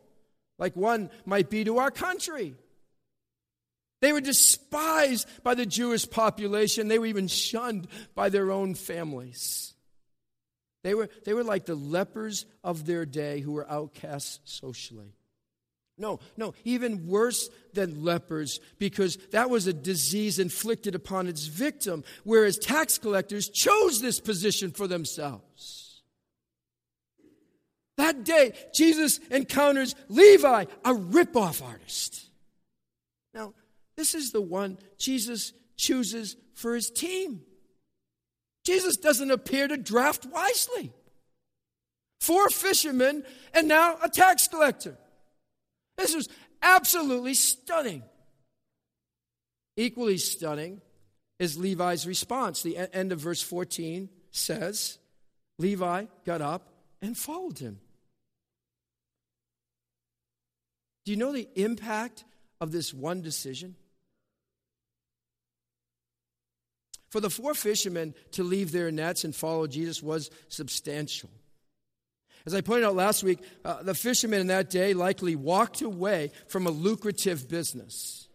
like 0.57 0.73
one 0.73 1.09
might 1.25 1.49
be 1.49 1.65
to 1.65 1.79
our 1.79 1.91
country. 1.91 2.55
They 3.99 4.13
were 4.13 4.21
despised 4.21 5.27
by 5.43 5.55
the 5.55 5.65
Jewish 5.65 6.09
population. 6.09 6.87
They 6.87 6.97
were 6.97 7.07
even 7.07 7.27
shunned 7.27 7.89
by 8.15 8.29
their 8.29 8.51
own 8.51 8.75
families. 8.75 9.73
They 10.81 10.93
were, 10.93 11.09
they 11.25 11.33
were 11.33 11.43
like 11.43 11.65
the 11.65 11.75
lepers 11.75 12.45
of 12.63 12.85
their 12.85 13.05
day 13.05 13.41
who 13.41 13.51
were 13.51 13.69
outcasts 13.69 14.39
socially. 14.45 15.17
No, 15.97 16.21
no, 16.37 16.53
even 16.63 17.05
worse 17.05 17.49
than 17.73 18.05
lepers, 18.05 18.61
because 18.77 19.17
that 19.31 19.49
was 19.49 19.67
a 19.67 19.73
disease 19.73 20.39
inflicted 20.39 20.95
upon 20.95 21.27
its 21.27 21.47
victim, 21.47 22.05
whereas 22.23 22.57
tax 22.57 22.97
collectors 22.97 23.49
chose 23.49 23.99
this 23.99 24.21
position 24.21 24.71
for 24.71 24.87
themselves. 24.87 25.88
That 27.99 28.23
day, 28.23 28.53
Jesus 28.73 29.19
encounters 29.29 29.93
Levi, 30.07 30.65
a 30.85 30.93
ripoff 30.93 31.61
artist. 31.61 32.29
Now, 33.33 33.53
this 33.97 34.15
is 34.15 34.31
the 34.31 34.39
one 34.39 34.77
Jesus 34.97 35.51
chooses 35.75 36.37
for 36.53 36.75
his 36.75 36.89
team. 36.89 37.41
Jesus 38.63 38.95
doesn't 38.95 39.31
appear 39.31 39.67
to 39.67 39.75
draft 39.75 40.25
wisely. 40.25 40.93
Four 42.21 42.49
fishermen 42.49 43.25
and 43.53 43.67
now 43.67 43.97
a 44.01 44.07
tax 44.07 44.47
collector. 44.47 44.97
This 45.97 46.15
is 46.15 46.29
absolutely 46.61 47.33
stunning. 47.33 48.03
Equally 49.75 50.19
stunning 50.19 50.79
is 51.37 51.57
Levi's 51.57 52.07
response. 52.07 52.61
The 52.61 52.77
end 52.93 53.11
of 53.11 53.19
verse 53.19 53.41
14 53.41 54.07
says, 54.31 54.99
Levi 55.57 56.05
got 56.25 56.41
up 56.41 56.69
and 57.01 57.17
followed 57.17 57.59
him. 57.59 57.81
Do 61.09 61.13
you 61.13 61.17
know 61.17 61.31
the 61.31 61.49
impact 61.55 62.23
of 62.61 62.71
this 62.71 62.93
one 62.93 63.23
decision? 63.23 63.75
For 67.09 67.19
the 67.19 67.31
four 67.31 67.55
fishermen 67.55 68.13
to 68.33 68.43
leave 68.43 68.71
their 68.71 68.91
nets 68.91 69.23
and 69.23 69.35
follow 69.35 69.65
Jesus 69.65 70.03
was 70.03 70.29
substantial. 70.49 71.31
As 72.45 72.53
I 72.53 72.61
pointed 72.61 72.85
out 72.85 72.93
last 72.93 73.23
week, 73.23 73.39
uh, 73.65 73.81
the 73.81 73.95
fishermen 73.95 74.41
in 74.41 74.47
that 74.47 74.69
day 74.69 74.93
likely 74.93 75.35
walked 75.35 75.81
away 75.81 76.29
from 76.47 76.67
a 76.67 76.69
lucrative 76.69 77.49
business. 77.49 78.27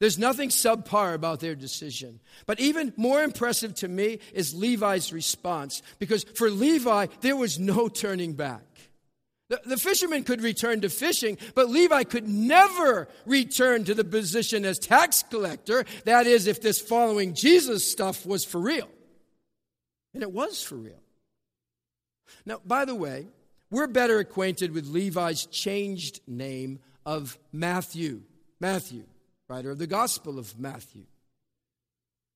There's 0.00 0.18
nothing 0.18 0.48
subpar 0.48 1.14
about 1.14 1.38
their 1.38 1.54
decision. 1.54 2.18
But 2.46 2.58
even 2.58 2.92
more 2.96 3.22
impressive 3.22 3.76
to 3.76 3.86
me 3.86 4.18
is 4.32 4.56
Levi's 4.56 5.12
response, 5.12 5.82
because 6.00 6.24
for 6.34 6.50
Levi, 6.50 7.06
there 7.20 7.36
was 7.36 7.60
no 7.60 7.86
turning 7.86 8.32
back. 8.32 8.64
The, 9.52 9.60
the 9.66 9.76
fisherman 9.76 10.24
could 10.24 10.40
return 10.40 10.80
to 10.80 10.88
fishing, 10.88 11.36
but 11.54 11.68
Levi 11.68 12.04
could 12.04 12.26
never 12.26 13.06
return 13.26 13.84
to 13.84 13.92
the 13.92 14.02
position 14.02 14.64
as 14.64 14.78
tax 14.78 15.22
collector. 15.24 15.84
That 16.06 16.26
is, 16.26 16.46
if 16.46 16.62
this 16.62 16.80
following 16.80 17.34
Jesus 17.34 17.86
stuff 17.86 18.24
was 18.24 18.46
for 18.46 18.58
real. 18.58 18.88
And 20.14 20.22
it 20.22 20.32
was 20.32 20.62
for 20.62 20.76
real. 20.76 21.02
Now, 22.46 22.62
by 22.64 22.86
the 22.86 22.94
way, 22.94 23.26
we're 23.70 23.88
better 23.88 24.20
acquainted 24.20 24.72
with 24.72 24.86
Levi's 24.86 25.44
changed 25.44 26.20
name 26.26 26.78
of 27.04 27.38
Matthew. 27.52 28.22
Matthew, 28.58 29.04
writer 29.50 29.72
of 29.72 29.78
the 29.78 29.86
Gospel 29.86 30.38
of 30.38 30.58
Matthew. 30.58 31.04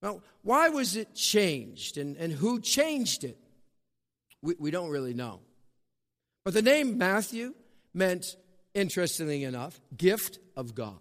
Now, 0.03 0.21
why 0.43 0.69
was 0.69 0.97
it 0.97 1.15
changed 1.15 1.97
and, 1.97 2.19
and 2.19 2.31
who 2.31 2.61
changed 2.61 3.25
it? 3.25 3.39
We, 4.43 4.55
we 4.59 4.71
don't 4.71 4.91
really 4.91 5.15
know. 5.15 5.41
But 6.47 6.55
the 6.55 6.63
name 6.63 6.97
Matthew 6.97 7.55
meant, 7.93 8.37
interestingly 8.73 9.43
enough, 9.43 9.81
gift 9.97 10.39
of 10.57 10.77
God. 10.77 11.01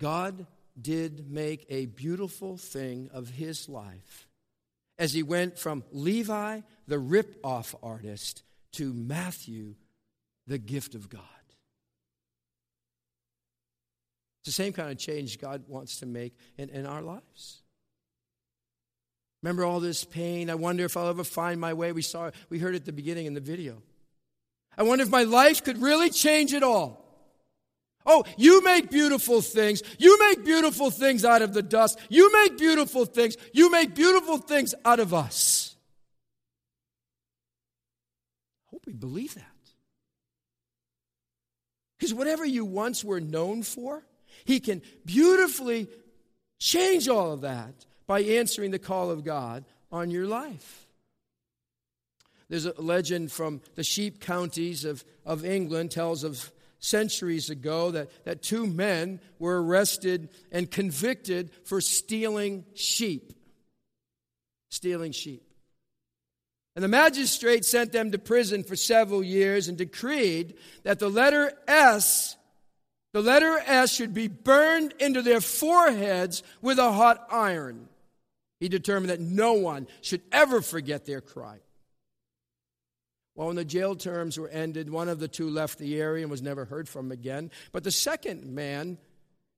God 0.00 0.44
did 0.80 1.30
make 1.30 1.66
a 1.70 1.86
beautiful 1.86 2.56
thing 2.56 3.10
of 3.12 3.28
his 3.28 3.68
life 3.68 4.26
as 4.98 5.12
he 5.12 5.22
went 5.22 5.56
from 5.56 5.84
Levi, 5.92 6.62
the 6.88 6.98
rip 6.98 7.38
off 7.44 7.76
artist, 7.80 8.42
to 8.72 8.92
Matthew, 8.92 9.76
the 10.48 10.58
gift 10.58 10.96
of 10.96 11.08
God. 11.08 11.22
It's 14.40 14.46
the 14.56 14.62
same 14.64 14.72
kind 14.72 14.90
of 14.90 14.98
change 14.98 15.40
God 15.40 15.62
wants 15.68 16.00
to 16.00 16.06
make 16.06 16.36
in, 16.56 16.70
in 16.70 16.86
our 16.86 17.02
lives. 17.02 17.62
Remember 19.42 19.64
all 19.64 19.80
this 19.80 20.04
pain? 20.04 20.50
I 20.50 20.54
wonder 20.56 20.84
if 20.84 20.96
I'll 20.96 21.08
ever 21.08 21.24
find 21.24 21.60
my 21.60 21.72
way. 21.72 21.92
We 21.92 22.02
saw 22.02 22.30
we 22.50 22.58
heard 22.58 22.74
at 22.74 22.84
the 22.84 22.92
beginning 22.92 23.26
in 23.26 23.34
the 23.34 23.40
video. 23.40 23.82
I 24.76 24.82
wonder 24.82 25.02
if 25.02 25.10
my 25.10 25.22
life 25.22 25.62
could 25.62 25.80
really 25.80 26.10
change 26.10 26.52
it 26.52 26.62
all. 26.62 27.04
Oh, 28.06 28.24
you 28.36 28.62
make 28.62 28.90
beautiful 28.90 29.42
things. 29.42 29.82
You 29.98 30.18
make 30.18 30.44
beautiful 30.44 30.90
things 30.90 31.24
out 31.24 31.42
of 31.42 31.52
the 31.52 31.62
dust. 31.62 31.98
You 32.08 32.32
make 32.32 32.56
beautiful 32.56 33.04
things. 33.04 33.36
You 33.52 33.70
make 33.70 33.94
beautiful 33.94 34.38
things 34.38 34.74
out 34.84 34.98
of 34.98 35.12
us. 35.12 35.76
I 38.66 38.70
hope 38.70 38.86
we 38.86 38.94
believe 38.94 39.34
that. 39.34 39.44
Because 41.98 42.14
whatever 42.14 42.44
you 42.44 42.64
once 42.64 43.04
were 43.04 43.20
known 43.20 43.62
for, 43.62 44.06
He 44.44 44.58
can 44.58 44.80
beautifully 45.04 45.88
change 46.58 47.08
all 47.08 47.32
of 47.32 47.42
that 47.42 47.84
by 48.08 48.22
answering 48.22 48.72
the 48.72 48.78
call 48.80 49.12
of 49.12 49.22
God 49.22 49.64
on 49.92 50.10
your 50.10 50.26
life. 50.26 50.86
There's 52.48 52.66
a 52.66 52.80
legend 52.80 53.30
from 53.30 53.60
the 53.74 53.84
sheep 53.84 54.20
counties 54.20 54.84
of, 54.84 55.04
of 55.24 55.44
England 55.44 55.90
tells 55.90 56.24
of 56.24 56.50
centuries 56.80 57.50
ago 57.50 57.90
that, 57.90 58.24
that 58.24 58.42
two 58.42 58.66
men 58.66 59.20
were 59.38 59.62
arrested 59.62 60.30
and 60.50 60.70
convicted 60.70 61.50
for 61.64 61.80
stealing 61.80 62.64
sheep. 62.74 63.34
Stealing 64.70 65.12
sheep. 65.12 65.42
And 66.74 66.82
the 66.82 66.88
magistrate 66.88 67.64
sent 67.64 67.92
them 67.92 68.12
to 68.12 68.18
prison 68.18 68.62
for 68.62 68.76
several 68.76 69.22
years 69.22 69.68
and 69.68 69.76
decreed 69.76 70.54
that 70.84 71.00
the 71.00 71.10
letter 71.10 71.52
S, 71.66 72.36
the 73.12 73.20
letter 73.20 73.60
S 73.66 73.92
should 73.92 74.14
be 74.14 74.28
burned 74.28 74.94
into 75.00 75.20
their 75.20 75.40
foreheads 75.40 76.42
with 76.62 76.78
a 76.78 76.92
hot 76.92 77.26
iron. 77.30 77.88
He 78.60 78.68
determined 78.68 79.10
that 79.10 79.20
no 79.20 79.54
one 79.54 79.86
should 80.00 80.22
ever 80.32 80.60
forget 80.60 81.06
their 81.06 81.20
crime. 81.20 81.60
Well, 83.38 83.46
when 83.46 83.56
the 83.56 83.64
jail 83.64 83.94
terms 83.94 84.36
were 84.36 84.48
ended, 84.48 84.90
one 84.90 85.08
of 85.08 85.20
the 85.20 85.28
two 85.28 85.48
left 85.48 85.78
the 85.78 86.00
area 86.00 86.24
and 86.24 86.30
was 86.30 86.42
never 86.42 86.64
heard 86.64 86.88
from 86.88 87.12
again. 87.12 87.52
But 87.70 87.84
the 87.84 87.92
second 87.92 88.44
man, 88.44 88.98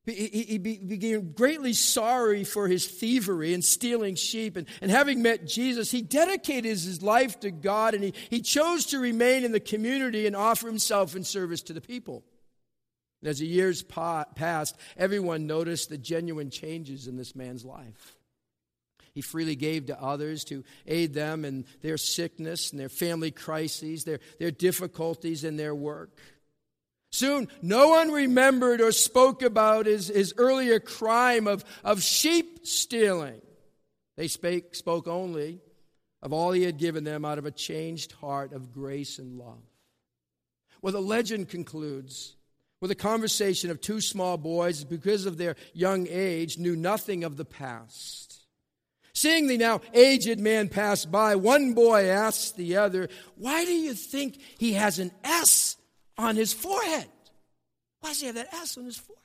he, 0.05 0.13
he, 0.13 0.43
he 0.43 0.59
became 0.59 1.33
greatly 1.33 1.73
sorry 1.73 2.45
for 2.45 2.69
his 2.69 2.87
thievery 2.87 3.55
and 3.55 3.65
stealing 3.65 4.17
sheep. 4.17 4.59
And, 4.59 4.69
and 4.83 4.91
having 4.91 5.23
met 5.23 5.47
Jesus, 5.47 5.91
he 5.91 6.03
dedicated 6.03 6.67
his 6.67 7.03
life 7.03 7.41
to 7.41 7.51
God 7.51 7.95
and 7.95 8.05
he, 8.05 8.13
he 8.29 8.43
chose 8.43 8.85
to 8.87 8.99
remain 8.99 9.45
in 9.45 9.53
the 9.53 9.61
community 9.61 10.27
and 10.27 10.37
offer 10.37 10.67
himself 10.67 11.17
in 11.17 11.25
service 11.25 11.63
to 11.63 11.73
the 11.73 11.81
people. 11.81 12.23
And 13.23 13.31
as 13.31 13.39
the 13.39 13.47
years 13.47 13.83
passed, 13.83 14.77
everyone 14.99 15.47
noticed 15.47 15.89
the 15.89 15.97
genuine 15.97 16.51
changes 16.51 17.07
in 17.07 17.17
this 17.17 17.35
man's 17.35 17.65
life. 17.65 18.20
He 19.13 19.21
freely 19.21 19.57
gave 19.57 19.87
to 19.87 20.03
others 20.03 20.45
to 20.45 20.65
aid 20.87 21.15
them 21.15 21.45
in 21.45 21.67
their 21.83 21.97
sickness 21.97 22.71
and 22.71 22.81
their 22.81 22.89
family 22.89 23.31
crises, 23.31 24.05
their, 24.05 24.21
their 24.39 24.51
difficulties 24.51 25.45
in 25.45 25.57
their 25.57 25.75
work. 25.75 26.19
Soon, 27.11 27.49
no 27.61 27.89
one 27.89 28.13
remembered 28.13 28.81
or 28.81 28.93
spoke 28.93 29.43
about 29.43 29.87
his, 29.87 30.09
his 30.09 30.33
earlier 30.37 30.79
crime 30.79 31.49
of, 31.49 31.65
of 31.83 32.03
sheep 32.03 32.67
stealing. 32.67 33.43
They 34.17 34.29
spake, 34.29 34.75
spoke 34.75 35.09
only 35.09 35.61
of 36.23 36.33
all 36.33 36.53
he 36.53 36.63
had 36.63 36.79
given 36.79 37.05
them 37.05 37.25
out 37.25 37.39
of 37.39 37.47
a 37.47 37.51
changed 37.51 38.13
heart 38.13 38.53
of 38.53 38.73
grace 38.73 39.19
and 39.19 39.39
love. 39.39 39.63
Well, 40.83 40.93
the 40.93 41.01
legend 41.01 41.49
concludes 41.49 42.37
with 42.81 42.91
a 42.91 42.97
conversation 42.97 43.71
of 43.71 43.81
two 43.81 44.01
small 44.01 44.39
boys, 44.39 44.85
because 44.85 45.27
of 45.27 45.37
their 45.37 45.57
young 45.75 46.07
age, 46.09 46.59
knew 46.59 46.75
nothing 46.75 47.25
of 47.25 47.37
the 47.37 47.45
past. 47.45 48.30
Seeing 49.21 49.49
the 49.49 49.59
now 49.59 49.83
aged 49.93 50.41
man 50.41 50.71
pass 50.71 51.05
by, 51.05 51.37
one 51.37 51.75
boy 51.75 52.07
asked 52.07 52.57
the 52.57 52.79
other, 52.79 53.11
Why 53.37 53.67
do 53.67 53.71
you 53.71 53.93
think 53.93 54.41
he 54.57 54.73
has 54.73 54.99
an 54.99 55.11
S 55.23 55.77
on 56.17 56.37
his 56.37 56.55
forehead? 56.55 57.07
Why 58.01 58.09
does 58.09 58.21
he 58.21 58.27
have 58.29 58.37
that 58.37 58.55
S 58.55 58.79
on 58.79 58.87
his 58.87 58.97
forehead? 58.97 59.21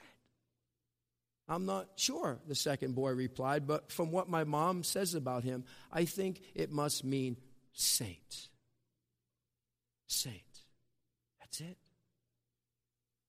I'm 1.48 1.66
not 1.66 1.88
sure, 1.96 2.40
the 2.46 2.56
second 2.56 2.94
boy 2.94 3.12
replied, 3.12 3.68
but 3.68 3.90
from 3.90 4.12
what 4.12 4.28
my 4.28 4.44
mom 4.44 4.84
says 4.84 5.16
about 5.16 5.46
him, 5.46 5.64
I 5.94 6.04
think 6.04 6.42
it 6.54 6.74
must 6.74 7.06
mean 7.06 7.38
saint. 7.72 8.50
Saint. 10.08 10.42
That's 11.40 11.62
it. 11.62 11.78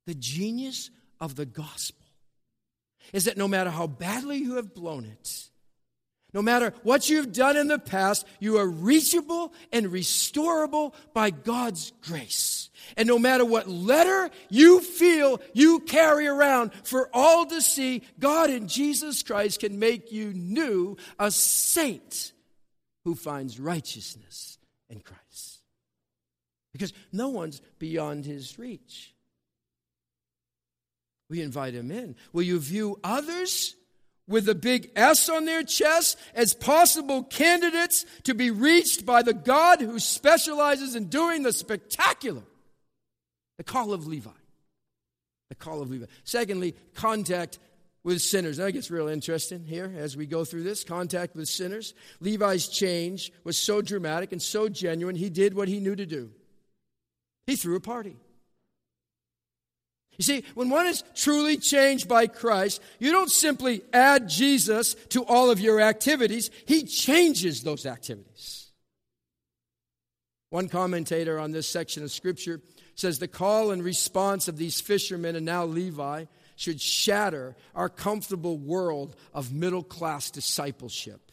The 0.06 0.16
genius 0.16 0.90
of 1.20 1.36
the 1.36 1.46
gospel 1.46 2.06
is 3.12 3.26
that 3.26 3.36
no 3.36 3.46
matter 3.46 3.70
how 3.70 3.86
badly 3.86 4.38
you 4.38 4.56
have 4.56 4.74
blown 4.74 5.04
it, 5.04 5.48
no 6.36 6.42
matter 6.42 6.74
what 6.82 7.08
you've 7.08 7.32
done 7.32 7.56
in 7.56 7.66
the 7.66 7.78
past, 7.78 8.26
you 8.40 8.58
are 8.58 8.68
reachable 8.68 9.54
and 9.72 9.86
restorable 9.86 10.92
by 11.14 11.30
God's 11.30 11.94
grace. 12.02 12.68
And 12.98 13.08
no 13.08 13.18
matter 13.18 13.42
what 13.42 13.70
letter 13.70 14.28
you 14.50 14.80
feel 14.80 15.40
you 15.54 15.80
carry 15.80 16.26
around 16.26 16.74
for 16.84 17.08
all 17.14 17.46
to 17.46 17.62
see, 17.62 18.02
God 18.20 18.50
in 18.50 18.68
Jesus 18.68 19.22
Christ 19.22 19.60
can 19.60 19.78
make 19.78 20.12
you 20.12 20.34
new, 20.34 20.98
a 21.18 21.30
saint 21.30 22.32
who 23.06 23.14
finds 23.14 23.58
righteousness 23.58 24.58
in 24.90 25.00
Christ. 25.00 25.62
Because 26.74 26.92
no 27.12 27.30
one's 27.30 27.62
beyond 27.78 28.26
his 28.26 28.58
reach. 28.58 29.14
We 31.30 31.40
invite 31.40 31.72
him 31.72 31.90
in. 31.90 32.14
Will 32.34 32.42
you 32.42 32.60
view 32.60 33.00
others 33.02 33.74
with 34.28 34.48
a 34.48 34.54
big 34.54 34.90
S 34.96 35.28
on 35.28 35.44
their 35.44 35.62
chest 35.62 36.18
as 36.34 36.54
possible 36.54 37.22
candidates 37.22 38.04
to 38.24 38.34
be 38.34 38.50
reached 38.50 39.06
by 39.06 39.22
the 39.22 39.34
God 39.34 39.80
who 39.80 39.98
specializes 39.98 40.94
in 40.94 41.04
doing 41.06 41.42
the 41.42 41.52
spectacular. 41.52 42.42
The 43.58 43.64
call 43.64 43.92
of 43.92 44.06
Levi. 44.06 44.30
The 45.48 45.54
call 45.54 45.80
of 45.80 45.90
Levi. 45.90 46.06
Secondly, 46.24 46.74
contact 46.94 47.58
with 48.02 48.20
sinners. 48.20 48.56
That 48.56 48.72
gets 48.72 48.90
real 48.90 49.08
interesting 49.08 49.64
here 49.64 49.92
as 49.96 50.16
we 50.16 50.26
go 50.26 50.44
through 50.44 50.64
this. 50.64 50.84
Contact 50.84 51.34
with 51.34 51.48
sinners. 51.48 51.94
Levi's 52.20 52.68
change 52.68 53.32
was 53.44 53.58
so 53.58 53.80
dramatic 53.80 54.32
and 54.32 54.42
so 54.42 54.68
genuine, 54.68 55.16
he 55.16 55.30
did 55.30 55.54
what 55.54 55.68
he 55.68 55.80
knew 55.80 55.96
to 55.96 56.06
do. 56.06 56.30
He 57.46 57.56
threw 57.56 57.76
a 57.76 57.80
party. 57.80 58.16
You 60.18 60.24
see, 60.24 60.44
when 60.54 60.70
one 60.70 60.86
is 60.86 61.04
truly 61.14 61.56
changed 61.56 62.08
by 62.08 62.26
Christ, 62.26 62.82
you 62.98 63.12
don't 63.12 63.30
simply 63.30 63.82
add 63.92 64.28
Jesus 64.28 64.94
to 65.10 65.24
all 65.24 65.50
of 65.50 65.60
your 65.60 65.80
activities, 65.80 66.50
He 66.66 66.84
changes 66.84 67.62
those 67.62 67.86
activities. 67.86 68.70
One 70.50 70.68
commentator 70.68 71.38
on 71.38 71.52
this 71.52 71.68
section 71.68 72.02
of 72.02 72.10
Scripture 72.10 72.60
says 72.94 73.18
the 73.18 73.28
call 73.28 73.72
and 73.72 73.82
response 73.82 74.48
of 74.48 74.56
these 74.56 74.80
fishermen 74.80 75.36
and 75.36 75.44
now 75.44 75.64
Levi 75.64 76.24
should 76.56 76.80
shatter 76.80 77.54
our 77.74 77.90
comfortable 77.90 78.56
world 78.56 79.14
of 79.34 79.52
middle 79.52 79.82
class 79.82 80.30
discipleship. 80.30 81.25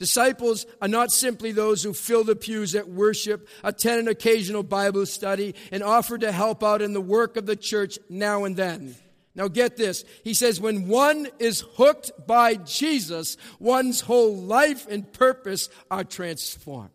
Disciples 0.00 0.64
are 0.80 0.88
not 0.88 1.12
simply 1.12 1.52
those 1.52 1.82
who 1.82 1.92
fill 1.92 2.24
the 2.24 2.34
pews 2.34 2.74
at 2.74 2.88
worship, 2.88 3.46
attend 3.62 4.00
an 4.00 4.08
occasional 4.08 4.62
Bible 4.62 5.04
study, 5.04 5.54
and 5.70 5.82
offer 5.82 6.16
to 6.16 6.32
help 6.32 6.64
out 6.64 6.80
in 6.80 6.94
the 6.94 7.02
work 7.02 7.36
of 7.36 7.44
the 7.44 7.54
church 7.54 7.98
now 8.08 8.44
and 8.44 8.56
then. 8.56 8.96
Now, 9.34 9.46
get 9.48 9.76
this. 9.76 10.04
He 10.24 10.32
says, 10.32 10.58
when 10.58 10.88
one 10.88 11.28
is 11.38 11.64
hooked 11.74 12.12
by 12.26 12.54
Jesus, 12.54 13.36
one's 13.58 14.00
whole 14.00 14.34
life 14.34 14.86
and 14.88 15.12
purpose 15.12 15.68
are 15.90 16.02
transformed. 16.02 16.90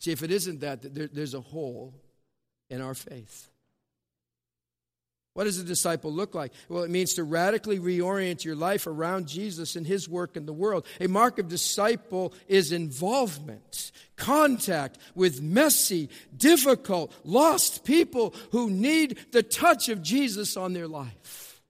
See, 0.00 0.12
if 0.12 0.22
it 0.22 0.32
isn't 0.32 0.60
that, 0.60 1.12
there's 1.14 1.34
a 1.34 1.42
hole 1.42 1.94
in 2.70 2.80
our 2.80 2.94
faith. 2.94 3.50
What 5.34 5.44
does 5.44 5.58
a 5.58 5.64
disciple 5.64 6.12
look 6.12 6.34
like? 6.34 6.52
Well, 6.68 6.82
it 6.82 6.90
means 6.90 7.14
to 7.14 7.24
radically 7.24 7.78
reorient 7.78 8.44
your 8.44 8.54
life 8.54 8.86
around 8.86 9.28
Jesus 9.28 9.76
and 9.76 9.86
his 9.86 10.06
work 10.08 10.36
in 10.36 10.44
the 10.44 10.52
world. 10.52 10.86
A 11.00 11.06
mark 11.06 11.38
of 11.38 11.48
disciple 11.48 12.34
is 12.48 12.70
involvement, 12.70 13.92
contact 14.16 14.98
with 15.14 15.40
messy, 15.40 16.10
difficult, 16.36 17.14
lost 17.24 17.84
people 17.84 18.34
who 18.50 18.68
need 18.68 19.18
the 19.32 19.42
touch 19.42 19.88
of 19.88 20.02
Jesus 20.02 20.56
on 20.56 20.74
their 20.74 20.88
life. 20.88 21.62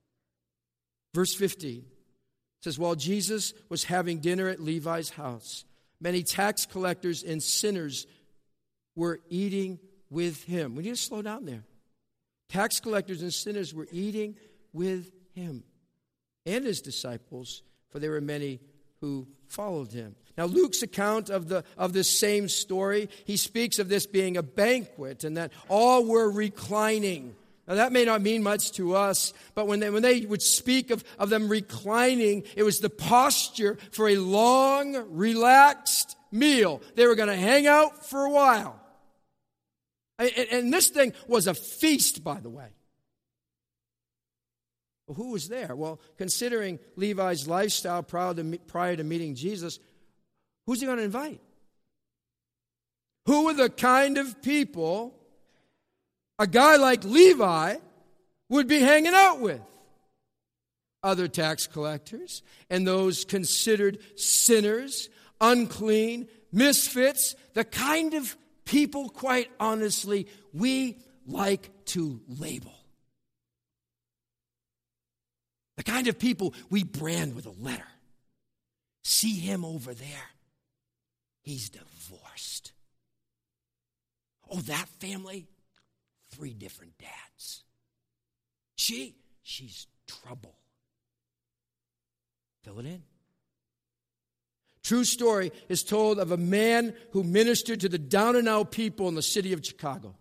Verse 1.13 1.33
15 1.33 1.85
says, 2.61 2.77
While 2.77 2.95
Jesus 2.95 3.53
was 3.69 3.85
having 3.85 4.19
dinner 4.19 4.49
at 4.49 4.59
Levi's 4.59 5.11
house, 5.11 5.63
many 6.01 6.21
tax 6.23 6.65
collectors 6.65 7.23
and 7.23 7.41
sinners 7.41 8.07
were 8.93 9.21
eating 9.29 9.79
with 10.09 10.43
him. 10.43 10.75
We 10.75 10.83
need 10.83 10.89
to 10.89 10.95
slow 10.97 11.21
down 11.21 11.45
there. 11.45 11.63
Tax 12.53 12.79
collectors 12.79 13.23
and 13.23 13.33
sinners 13.33 13.73
were 13.73 13.87
eating 13.91 14.35
with 14.73 15.11
him 15.33 15.63
and 16.45 16.63
his 16.63 16.81
disciples, 16.81 17.63
for 17.89 17.97
there 17.97 18.11
were 18.11 18.21
many 18.21 18.59
who 19.01 19.27
followed 19.47 19.91
him. 19.91 20.15
Now, 20.37 20.45
Luke's 20.45 20.83
account 20.83 21.31
of, 21.31 21.47
the, 21.47 21.63
of 21.79 21.93
this 21.93 22.07
same 22.07 22.47
story, 22.47 23.09
he 23.25 23.37
speaks 23.37 23.79
of 23.79 23.89
this 23.89 24.05
being 24.05 24.37
a 24.37 24.43
banquet 24.43 25.23
and 25.23 25.35
that 25.35 25.51
all 25.67 26.05
were 26.05 26.29
reclining. 26.29 27.35
Now, 27.67 27.73
that 27.73 27.91
may 27.91 28.05
not 28.05 28.21
mean 28.21 28.43
much 28.43 28.71
to 28.73 28.95
us, 28.95 29.33
but 29.55 29.65
when 29.65 29.79
they, 29.79 29.89
when 29.89 30.03
they 30.03 30.21
would 30.21 30.43
speak 30.43 30.91
of, 30.91 31.03
of 31.17 31.31
them 31.31 31.49
reclining, 31.49 32.43
it 32.55 32.61
was 32.61 32.81
the 32.81 32.89
posture 32.91 33.79
for 33.89 34.09
a 34.09 34.17
long, 34.17 34.93
relaxed 35.09 36.15
meal. 36.31 36.83
They 36.93 37.07
were 37.07 37.15
going 37.15 37.29
to 37.29 37.35
hang 37.35 37.65
out 37.65 38.05
for 38.05 38.25
a 38.25 38.29
while. 38.29 38.79
And 40.19 40.71
this 40.71 40.89
thing 40.89 41.13
was 41.27 41.47
a 41.47 41.53
feast, 41.53 42.23
by 42.23 42.39
the 42.39 42.49
way. 42.49 42.69
Well, 45.07 45.15
who 45.15 45.31
was 45.31 45.49
there? 45.49 45.75
Well, 45.75 45.99
considering 46.17 46.79
Levi's 46.95 47.47
lifestyle 47.47 48.03
prior 48.03 48.33
to, 48.33 48.57
prior 48.67 48.95
to 48.95 49.03
meeting 49.03 49.35
Jesus, 49.35 49.79
who's 50.65 50.79
he 50.79 50.85
going 50.85 50.99
to 50.99 51.03
invite? 51.03 51.41
Who 53.25 53.45
were 53.45 53.53
the 53.53 53.69
kind 53.69 54.17
of 54.17 54.41
people 54.41 55.13
a 56.39 56.47
guy 56.47 56.75
like 56.77 57.03
Levi 57.03 57.77
would 58.49 58.67
be 58.67 58.79
hanging 58.79 59.13
out 59.13 59.39
with? 59.39 59.61
Other 61.01 61.27
tax 61.27 61.67
collectors 61.67 62.43
and 62.69 62.87
those 62.87 63.25
considered 63.25 63.99
sinners, 64.15 65.09
unclean, 65.41 66.29
misfits, 66.51 67.35
the 67.53 67.65
kind 67.65 68.13
of 68.13 68.37
people, 68.65 69.09
quite 69.09 69.49
honestly, 69.59 70.27
we 70.53 70.97
like 71.27 71.69
to 71.85 72.21
label. 72.27 72.73
The 75.77 75.83
kind 75.83 76.07
of 76.07 76.19
people 76.19 76.53
we 76.69 76.83
brand 76.83 77.35
with 77.35 77.45
a 77.45 77.51
letter. 77.51 77.87
See 79.03 79.39
him 79.39 79.65
over 79.65 79.93
there. 79.93 80.29
He's 81.41 81.69
divorced. 81.69 82.71
Oh, 84.49 84.59
that 84.61 84.87
family? 84.99 85.47
Three 86.31 86.53
different 86.53 86.97
dads. 86.97 87.63
She, 88.75 89.15
she's 89.41 89.87
trouble. 90.07 90.55
Fill 92.63 92.79
it 92.79 92.85
in. 92.85 93.03
True 94.83 95.05
story 95.05 95.51
is 95.69 95.83
told 95.83 96.19
of 96.19 96.31
a 96.31 96.37
man 96.37 96.93
who 97.11 97.23
ministered 97.23 97.79
to 97.81 97.89
the 97.89 97.97
down 97.97 98.35
and 98.35 98.49
out 98.49 98.71
people 98.71 99.07
in 99.07 99.15
the 99.15 99.21
city 99.21 99.53
of 99.53 99.65
Chicago. 99.65 100.15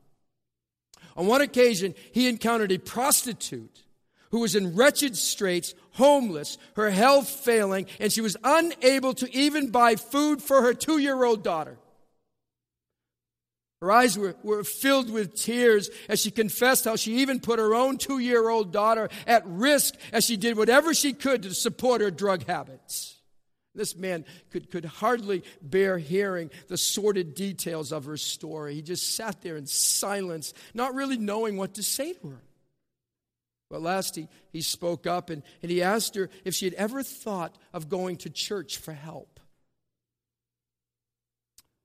On 1.16 1.26
one 1.26 1.40
occasion, 1.40 1.94
he 2.12 2.28
encountered 2.28 2.72
a 2.72 2.78
prostitute 2.78 3.82
who 4.30 4.40
was 4.40 4.54
in 4.54 4.74
wretched 4.74 5.16
straits, 5.16 5.74
homeless, 5.92 6.56
her 6.76 6.90
health 6.90 7.28
failing, 7.28 7.86
and 8.00 8.12
she 8.12 8.20
was 8.20 8.36
unable 8.44 9.12
to 9.14 9.30
even 9.36 9.70
buy 9.70 9.96
food 9.96 10.40
for 10.40 10.62
her 10.62 10.72
two 10.72 10.98
year 10.98 11.22
old 11.22 11.42
daughter. 11.42 11.78
Her 13.82 13.90
eyes 13.90 14.16
were, 14.16 14.36
were 14.44 14.62
filled 14.62 15.10
with 15.10 15.34
tears 15.34 15.90
as 16.08 16.20
she 16.20 16.30
confessed 16.30 16.84
how 16.84 16.94
she 16.94 17.16
even 17.16 17.40
put 17.40 17.58
her 17.58 17.74
own 17.74 17.98
two 17.98 18.20
year 18.20 18.48
old 18.48 18.72
daughter 18.72 19.08
at 19.26 19.42
risk 19.44 19.96
as 20.12 20.24
she 20.24 20.36
did 20.36 20.56
whatever 20.56 20.94
she 20.94 21.12
could 21.12 21.42
to 21.42 21.52
support 21.52 22.00
her 22.00 22.12
drug 22.12 22.46
habits. 22.46 23.16
This 23.74 23.96
man 23.96 24.24
could, 24.50 24.70
could 24.70 24.84
hardly 24.84 25.44
bear 25.62 25.96
hearing 25.96 26.50
the 26.68 26.76
sordid 26.76 27.34
details 27.34 27.90
of 27.90 28.04
her 28.04 28.18
story. 28.18 28.74
He 28.74 28.82
just 28.82 29.16
sat 29.16 29.40
there 29.40 29.56
in 29.56 29.66
silence, 29.66 30.52
not 30.74 30.94
really 30.94 31.16
knowing 31.16 31.56
what 31.56 31.74
to 31.74 31.82
say 31.82 32.12
to 32.12 32.28
her. 32.28 32.42
But 33.70 33.80
last, 33.80 34.16
he, 34.16 34.28
he 34.52 34.60
spoke 34.60 35.06
up 35.06 35.30
and, 35.30 35.42
and 35.62 35.70
he 35.70 35.82
asked 35.82 36.14
her 36.16 36.28
if 36.44 36.54
she 36.54 36.66
had 36.66 36.74
ever 36.74 37.02
thought 37.02 37.56
of 37.72 37.88
going 37.88 38.16
to 38.18 38.30
church 38.30 38.76
for 38.76 38.92
help. 38.92 39.40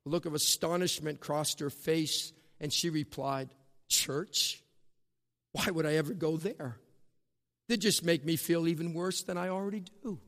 A 0.06 0.10
look 0.10 0.26
of 0.26 0.34
astonishment 0.34 1.22
crossed 1.22 1.62
her 1.62 1.70
face, 1.70 2.34
and 2.60 2.72
she 2.74 2.90
replied, 2.90 3.50
Church? 3.88 4.62
Why 5.54 5.72
would 5.72 5.86
I 5.86 5.96
ever 5.96 6.14
go 6.14 6.36
there? 6.36 6.78
They 7.70 7.78
just 7.78 8.04
make 8.04 8.26
me 8.26 8.36
feel 8.36 8.68
even 8.68 8.94
worse 8.94 9.24
than 9.24 9.38
I 9.38 9.48
already 9.48 9.84
do. 10.04 10.20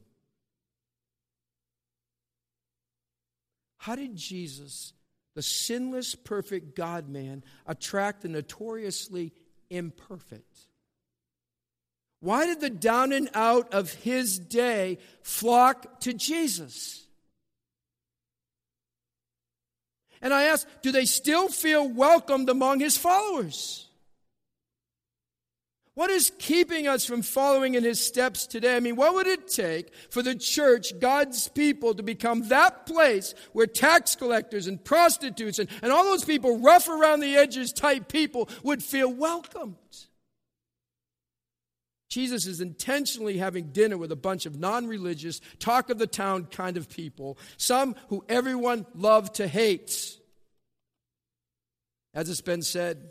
How 3.80 3.96
did 3.96 4.16
Jesus, 4.16 4.94
the 5.36 5.42
sinless, 5.42 6.14
perfect 6.14 6.76
God 6.76 7.10
man, 7.10 7.44
attract 7.66 8.22
the 8.22 8.28
notoriously 8.28 9.34
imperfect? 9.70 10.68
Why 12.20 12.46
did 12.46 12.60
the 12.60 12.70
down 12.70 13.14
and 13.14 13.30
out 13.34 13.74
of 13.74 13.94
his 13.94 14.38
day 14.38 14.98
flock 15.24 16.02
to 16.02 16.14
Jesus? 16.14 17.06
And 20.22 20.34
I 20.34 20.44
ask, 20.44 20.68
do 20.82 20.92
they 20.92 21.06
still 21.06 21.48
feel 21.48 21.88
welcomed 21.88 22.50
among 22.50 22.82
his 22.82 22.98
followers? 22.98 23.89
What 26.00 26.12
is 26.12 26.32
keeping 26.40 26.88
us 26.88 27.04
from 27.04 27.22
following 27.22 27.74
in 27.74 27.84
his 27.84 28.00
steps 28.00 28.48
today? 28.48 28.78
I 28.78 28.80
mean, 28.80 28.96
what 28.96 29.16
would 29.16 29.28
it 29.28 29.50
take 29.50 29.94
for 30.10 30.22
the 30.24 30.34
church, 30.34 30.98
God's 30.98 31.50
people, 31.50 31.94
to 31.94 32.02
become 32.02 32.48
that 32.48 32.86
place 32.86 33.36
where 33.52 33.68
tax 33.68 34.16
collectors 34.16 34.66
and 34.66 34.82
prostitutes 34.82 35.60
and, 35.60 35.68
and 35.82 35.92
all 35.92 36.06
those 36.06 36.24
people, 36.24 36.58
rough 36.60 36.88
around 36.88 37.20
the 37.20 37.36
edges 37.36 37.74
type 37.74 38.08
people, 38.08 38.48
would 38.64 38.82
feel 38.82 39.12
welcomed? 39.12 39.76
Jesus 42.08 42.46
is 42.46 42.62
intentionally 42.62 43.38
having 43.38 43.74
dinner 43.74 43.98
with 43.98 44.14
a 44.14 44.16
bunch 44.16 44.46
of 44.46 44.58
non 44.58 44.88
religious, 44.88 45.42
talk 45.60 45.90
of 45.90 45.98
the 45.98 46.08
town 46.08 46.46
kind 46.46 46.78
of 46.78 46.88
people, 46.88 47.38
some 47.58 47.94
who 48.08 48.24
everyone 48.30 48.86
loved 48.96 49.36
to 49.36 49.50
hate. 49.50 50.18
As 52.14 52.30
it's 52.30 52.40
been 52.40 52.62
said, 52.62 53.10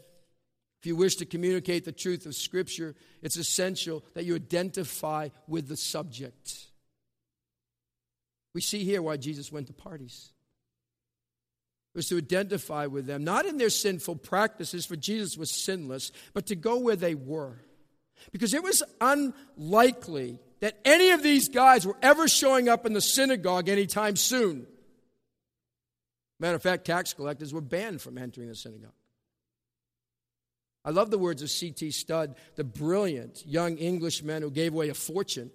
if 0.81 0.87
you 0.87 0.95
wish 0.95 1.17
to 1.17 1.27
communicate 1.27 1.85
the 1.85 1.93
truth 1.93 2.25
of 2.25 2.35
Scripture, 2.35 2.95
it's 3.21 3.37
essential 3.37 4.05
that 4.15 4.25
you 4.25 4.37
identify 4.37 5.29
with 5.49 5.69
the 5.69 5.77
subject. 5.77 6.67
We 8.55 8.61
see 8.61 8.85
here 8.85 9.03
why 9.03 9.17
Jesus 9.17 9.51
went 9.51 9.67
to 9.67 9.73
parties. 9.73 10.31
It 11.95 11.99
was 11.99 12.09
to 12.09 12.19
identify 12.19 12.87
with 12.87 13.07
them, 13.07 13.25
not 13.25 13.45
in 13.45 13.59
their 13.59 13.71
sinful 13.71 14.17
practices, 14.17 14.87
for 14.87 14.95
Jesus 14.95 15.37
was 15.37 15.51
sinless, 15.51 16.13
but 16.33 16.47
to 16.47 16.55
go 16.55 16.79
where 16.79 16.97
they 16.97 17.15
were. 17.15 17.59
Because 18.31 18.55
it 18.55 18.63
was 18.63 18.83
unlikely 19.01 20.39
that 20.61 20.79
any 20.85 21.11
of 21.11 21.23
these 21.23 21.49
guys 21.49 21.87
were 21.87 21.97
ever 22.03 22.29
showing 22.29 22.69
up 22.69 22.87
in 22.87 22.93
the 22.93 23.01
synagogue 23.01 23.69
anytime 23.69 24.17
soon. 24.17 24.67
Matter 26.41 26.57
of 26.57 26.63
fact, 26.63 26.85
tax 26.85 27.15
collectors 27.15 27.53
were 27.53 27.61
banned 27.61 28.01
from 28.01 28.17
entering 28.17 28.49
the 28.49 28.55
synagogue. 28.55 28.93
I 30.89 30.91
love 30.91 31.11
the 31.11 31.19
words 31.19 31.43
of 31.43 31.51
C.T. 31.51 31.91
Studd, 31.91 32.35
the 32.57 32.65
brilliant 32.65 33.47
young 33.47 33.77
Englishman 33.77 34.41
who 34.41 34.51
gave 34.51 34.73
away 34.73 34.89
a 34.89 34.95
fortune 34.95 35.51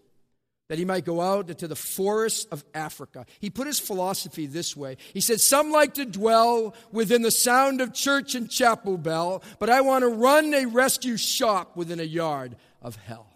that 0.70 0.78
he 0.78 0.86
might 0.86 1.06
go 1.06 1.22
out 1.22 1.50
into 1.50 1.68
the 1.68 1.76
forests 1.76 2.46
of 2.52 2.64
Africa. 2.76 3.26
He 3.40 3.50
put 3.50 3.66
his 3.66 3.80
philosophy 3.80 4.46
this 4.46 4.78
way 4.78 4.98
He 5.12 5.22
said, 5.22 5.42
Some 5.42 5.72
like 5.72 5.96
to 5.96 6.06
dwell 6.06 6.76
within 6.92 7.24
the 7.24 7.32
sound 7.32 7.82
of 7.82 7.96
church 7.96 8.36
and 8.36 8.48
chapel 8.48 8.96
bell, 8.96 9.42
but 9.58 9.72
I 9.72 9.82
want 9.82 10.04
to 10.04 10.08
run 10.08 10.54
a 10.54 10.68
rescue 10.68 11.18
shop 11.18 11.76
within 11.76 12.00
a 12.00 12.04
yard 12.04 12.56
of 12.80 12.96
hell. 12.98 13.34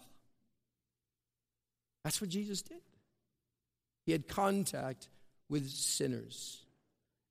That's 2.04 2.20
what 2.20 2.30
Jesus 2.30 2.62
did. 2.62 2.80
He 4.06 4.12
had 4.12 4.28
contact 4.28 5.08
with 5.48 5.68
sinners, 5.68 6.64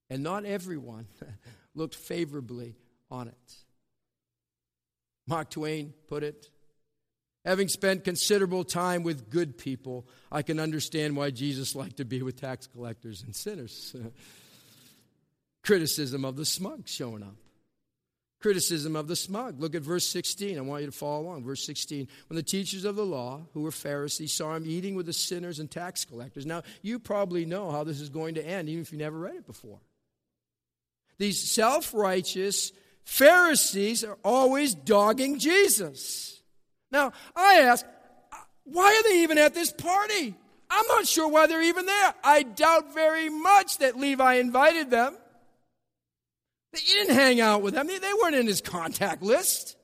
and 0.09 0.23
not 0.23 0.43
everyone 0.43 1.07
looked 1.73 1.95
favorably 1.95 2.75
on 3.09 3.29
it. 3.29 3.66
Mark 5.27 5.49
Twain 5.49 5.93
put 6.07 6.23
it 6.23 6.49
Having 7.47 7.69
spent 7.69 8.03
considerable 8.03 8.65
time 8.65 9.03
with 9.03 9.29
good 9.29 9.57
people, 9.57 10.05
I 10.29 10.41
can 10.41 10.59
understand 10.59 11.15
why 11.15 11.29
Jesus 11.29 11.75
liked 11.75 11.95
to 11.95 12.03
be 12.03 12.21
with 12.21 12.41
tax 12.41 12.67
collectors 12.67 13.23
and 13.23 13.33
sinners. 13.33 13.95
Criticism 15.63 16.25
of 16.25 16.35
the 16.35 16.43
smug 16.43 16.89
showing 16.89 17.23
up. 17.23 17.35
Criticism 18.41 18.97
of 18.97 19.07
the 19.07 19.15
smug. 19.15 19.61
Look 19.61 19.75
at 19.75 19.81
verse 19.81 20.05
16. 20.07 20.57
I 20.57 20.61
want 20.61 20.81
you 20.81 20.87
to 20.87 20.91
follow 20.91 21.21
along. 21.21 21.45
Verse 21.45 21.65
16. 21.65 22.09
When 22.27 22.35
the 22.35 22.43
teachers 22.43 22.83
of 22.83 22.97
the 22.97 23.05
law, 23.05 23.47
who 23.53 23.61
were 23.61 23.71
Pharisees, 23.71 24.33
saw 24.33 24.53
him 24.53 24.65
eating 24.67 24.95
with 24.95 25.05
the 25.05 25.13
sinners 25.13 25.59
and 25.59 25.71
tax 25.71 26.03
collectors. 26.03 26.45
Now, 26.45 26.63
you 26.81 26.99
probably 26.99 27.45
know 27.45 27.71
how 27.71 27.85
this 27.85 28.01
is 28.01 28.09
going 28.09 28.35
to 28.35 28.45
end, 28.45 28.67
even 28.67 28.81
if 28.81 28.91
you 28.91 28.97
never 28.97 29.17
read 29.17 29.35
it 29.35 29.47
before. 29.47 29.79
These 31.17 31.49
self 31.49 31.93
righteous 31.93 32.73
Pharisees 33.07 34.03
are 34.03 34.17
always 34.21 34.75
dogging 34.75 35.39
Jesus. 35.39 36.41
Now, 36.91 37.13
I 37.37 37.61
ask, 37.61 37.85
why 38.65 38.93
are 38.93 39.03
they 39.09 39.23
even 39.23 39.37
at 39.37 39.53
this 39.53 39.71
party? 39.71 40.35
I'm 40.69 40.85
not 40.89 41.07
sure 41.07 41.29
why 41.29 41.47
they're 41.47 41.63
even 41.63 41.85
there. 41.85 42.13
I 42.21 42.43
doubt 42.43 42.93
very 42.93 43.29
much 43.29 43.77
that 43.77 43.97
Levi 43.97 44.33
invited 44.35 44.91
them. 44.91 45.17
He 46.73 46.93
didn't 46.95 47.15
hang 47.15 47.39
out 47.39 47.61
with 47.61 47.75
them, 47.75 47.87
they 47.87 48.13
weren't 48.21 48.35
in 48.35 48.45
his 48.45 48.59
contact 48.59 49.23
list. 49.23 49.77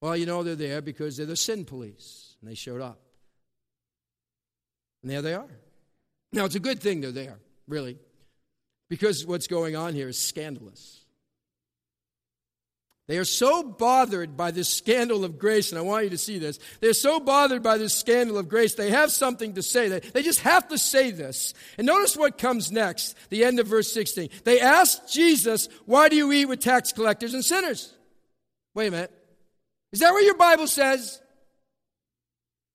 Well, 0.00 0.16
you 0.16 0.24
know 0.24 0.42
they're 0.42 0.54
there 0.54 0.80
because 0.80 1.18
they're 1.18 1.26
the 1.26 1.36
sin 1.36 1.66
police, 1.66 2.34
and 2.40 2.50
they 2.50 2.54
showed 2.54 2.80
up. 2.80 2.98
And 5.02 5.12
there 5.12 5.20
they 5.20 5.34
are. 5.34 5.50
Now, 6.32 6.46
it's 6.46 6.54
a 6.54 6.60
good 6.60 6.80
thing 6.80 7.02
they're 7.02 7.12
there, 7.12 7.38
really, 7.68 7.98
because 8.90 9.24
what's 9.24 9.46
going 9.46 9.76
on 9.76 9.94
here 9.94 10.08
is 10.08 10.18
scandalous. 10.18 10.98
They 13.06 13.18
are 13.18 13.24
so 13.24 13.62
bothered 13.62 14.36
by 14.36 14.50
this 14.50 14.68
scandal 14.68 15.24
of 15.24 15.38
grace, 15.38 15.72
and 15.72 15.78
I 15.78 15.82
want 15.82 16.04
you 16.04 16.10
to 16.10 16.18
see 16.18 16.38
this. 16.38 16.58
They're 16.80 16.92
so 16.92 17.18
bothered 17.18 17.62
by 17.62 17.78
this 17.78 17.94
scandal 17.94 18.36
of 18.38 18.48
grace, 18.48 18.74
they 18.74 18.90
have 18.90 19.10
something 19.10 19.54
to 19.54 19.62
say. 19.62 19.88
They, 19.88 20.00
they 20.00 20.22
just 20.22 20.40
have 20.40 20.68
to 20.68 20.78
say 20.78 21.10
this. 21.10 21.54
And 21.78 21.86
notice 21.86 22.16
what 22.16 22.38
comes 22.38 22.70
next, 22.70 23.16
the 23.30 23.44
end 23.44 23.58
of 23.58 23.66
verse 23.66 23.92
16. 23.92 24.28
They 24.44 24.60
asked 24.60 25.12
Jesus, 25.12 25.68
Why 25.86 26.08
do 26.08 26.16
you 26.16 26.30
eat 26.30 26.44
with 26.44 26.60
tax 26.60 26.92
collectors 26.92 27.34
and 27.34 27.44
sinners? 27.44 27.92
Wait 28.74 28.88
a 28.88 28.90
minute. 28.92 29.12
Is 29.92 30.00
that 30.00 30.12
what 30.12 30.24
your 30.24 30.36
Bible 30.36 30.68
says? 30.68 31.20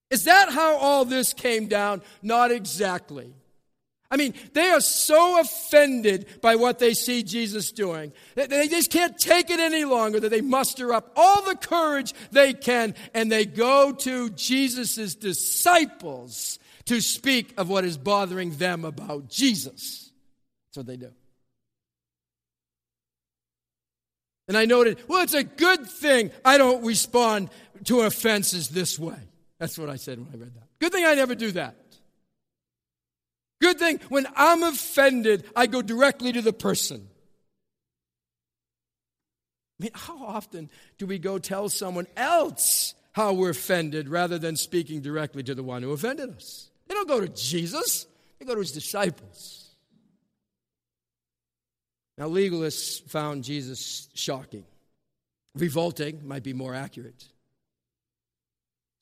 Is 0.10 0.26
that 0.26 0.52
how 0.52 0.76
all 0.78 1.06
this 1.06 1.34
came 1.34 1.68
down? 1.68 2.02
Not 2.22 2.52
exactly. 2.52 3.34
I 4.12 4.18
mean, 4.18 4.34
they 4.54 4.70
are 4.70 4.82
so 4.82 5.40
offended 5.40 6.28
by 6.42 6.56
what 6.56 6.80
they 6.80 6.94
see 6.94 7.24
Jesus 7.24 7.72
doing. 7.72 8.14
They 8.36 8.68
just 8.68 8.92
can't 8.92 9.18
take 9.18 9.50
it 9.50 9.60
any 9.60 9.84
longer 9.84 10.20
that 10.20 10.30
they 10.30 10.42
muster 10.42 10.94
up 10.94 11.12
all 11.16 11.42
the 11.42 11.56
courage 11.56 12.14
they 12.32 12.54
can 12.54 12.94
and 13.14 13.32
they 13.32 13.46
go 13.46 13.92
to 13.92 14.30
Jesus' 14.30 15.16
disciples 15.16 16.60
to 16.86 17.02
speak 17.02 17.54
of 17.58 17.68
what 17.68 17.84
is 17.84 17.98
bothering 17.98 18.52
them 18.58 18.86
about 18.86 19.28
Jesus. 19.28 20.12
That's 20.70 20.78
what 20.78 20.86
they 20.86 20.98
do. 20.98 21.12
And 24.48 24.56
I 24.56 24.66
noted, 24.66 25.00
well, 25.08 25.24
it's 25.24 25.34
a 25.34 25.44
good 25.44 25.88
thing 25.88 26.30
I 26.44 26.60
don't 26.60 26.86
respond 26.86 27.50
to 27.86 28.02
offenses 28.02 28.70
this 28.70 29.00
way. 29.00 29.18
That's 29.58 29.78
what 29.78 29.90
I 29.90 29.96
said 29.96 30.20
when 30.20 30.28
I 30.32 30.38
read 30.38 30.54
that. 30.54 30.68
Good 30.80 30.92
thing 30.92 31.06
I 31.06 31.16
never 31.16 31.34
do 31.34 31.52
that. 31.54 31.76
Good 33.62 33.80
thing 33.80 34.00
when 34.10 34.28
I'm 34.36 34.64
offended, 34.64 35.46
I 35.56 35.68
go 35.68 35.82
directly 35.82 36.32
to 36.34 36.42
the 36.42 36.54
person. 36.54 37.08
I 39.80 39.84
mean, 39.84 39.92
how 39.94 40.24
often 40.26 40.70
do 40.98 41.06
we 41.06 41.20
go 41.20 41.38
tell 41.38 41.70
someone 41.70 42.08
else 42.16 42.94
how 43.12 43.34
we're 43.34 43.50
offended 43.50 44.08
rather 44.10 44.38
than 44.38 44.56
speaking 44.56 45.02
directly 45.02 45.44
to 45.44 45.56
the 45.56 45.64
one 45.64 45.84
who 45.84 45.92
offended 45.92 46.36
us? 46.36 46.70
They 46.88 46.96
don't 46.96 47.08
go 47.08 47.20
to 47.20 47.28
Jesus, 47.28 48.08
they 48.40 48.46
go 48.46 48.54
to 48.54 48.62
his 48.62 48.72
disciples. 48.72 49.62
Now, 52.18 52.30
legalists 52.30 53.02
found 53.10 53.44
Jesus 53.44 54.08
shocking. 54.14 54.64
Revolting 55.56 56.26
might 56.26 56.44
be 56.44 56.54
more 56.54 56.74
accurate. 56.74 57.26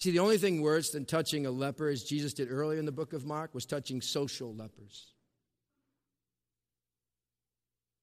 See, 0.04 0.12
the 0.12 0.20
only 0.20 0.38
thing 0.38 0.62
worse 0.62 0.90
than 0.90 1.06
touching 1.06 1.46
a 1.46 1.50
leper, 1.50 1.88
as 1.88 2.04
Jesus 2.04 2.34
did 2.34 2.52
earlier 2.52 2.78
in 2.78 2.84
the 2.84 2.92
book 2.92 3.14
of 3.14 3.26
Mark, 3.26 3.56
was 3.56 3.66
touching 3.66 4.02
social 4.02 4.54
lepers. 4.54 5.14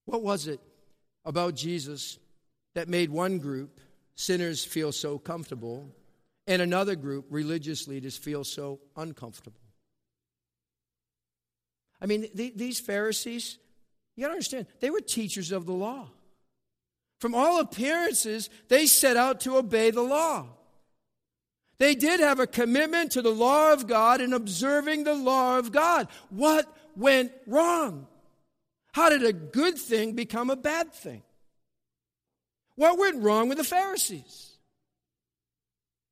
What 0.06 0.22
was 0.22 0.46
it 0.46 0.60
about 1.26 1.56
Jesus 1.56 2.18
that 2.74 2.88
made 2.88 3.10
one 3.10 3.38
group, 3.38 3.82
sinners, 4.14 4.64
feel 4.64 4.92
so 4.92 5.18
comfortable, 5.18 5.94
and 6.46 6.62
another 6.62 6.96
group, 6.96 7.26
religious 7.28 7.86
leaders, 7.86 8.16
feel 8.16 8.44
so 8.44 8.80
uncomfortable? 8.96 9.60
I 12.00 12.06
mean, 12.06 12.28
these 12.34 12.80
Pharisees, 12.80 13.58
you 14.16 14.22
got 14.22 14.28
to 14.28 14.32
understand, 14.32 14.68
they 14.80 14.88
were 14.88 15.02
teachers 15.02 15.52
of 15.52 15.66
the 15.66 15.74
law. 15.74 16.08
From 17.18 17.34
all 17.34 17.60
appearances, 17.60 18.48
they 18.68 18.86
set 18.86 19.18
out 19.18 19.40
to 19.40 19.58
obey 19.58 19.90
the 19.90 20.00
law. 20.00 20.46
They 21.80 21.94
did 21.94 22.20
have 22.20 22.38
a 22.40 22.46
commitment 22.46 23.12
to 23.12 23.22
the 23.22 23.32
law 23.32 23.72
of 23.72 23.86
God 23.86 24.20
and 24.20 24.34
observing 24.34 25.04
the 25.04 25.14
law 25.14 25.58
of 25.58 25.72
God. 25.72 26.08
What 26.28 26.70
went 26.94 27.32
wrong? 27.46 28.06
How 28.92 29.08
did 29.08 29.24
a 29.24 29.32
good 29.32 29.78
thing 29.78 30.12
become 30.12 30.50
a 30.50 30.56
bad 30.56 30.92
thing? 30.92 31.22
What 32.76 32.98
went 32.98 33.22
wrong 33.22 33.48
with 33.48 33.56
the 33.56 33.64
Pharisees? 33.64 34.58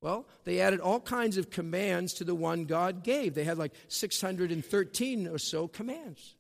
Well, 0.01 0.27
they 0.45 0.61
added 0.61 0.81
all 0.81 1.01
kinds 1.01 1.37
of 1.37 1.51
commands 1.51 2.15
to 2.15 2.25
the 2.25 2.35
one 2.35 2.65
God 2.65 3.05
gave. 3.05 3.35
They 3.35 3.45
had 3.45 3.59
like 3.59 3.75
613 3.89 5.29
or 5.29 5.39
so 5.39 5.69
commands. 5.69 6.35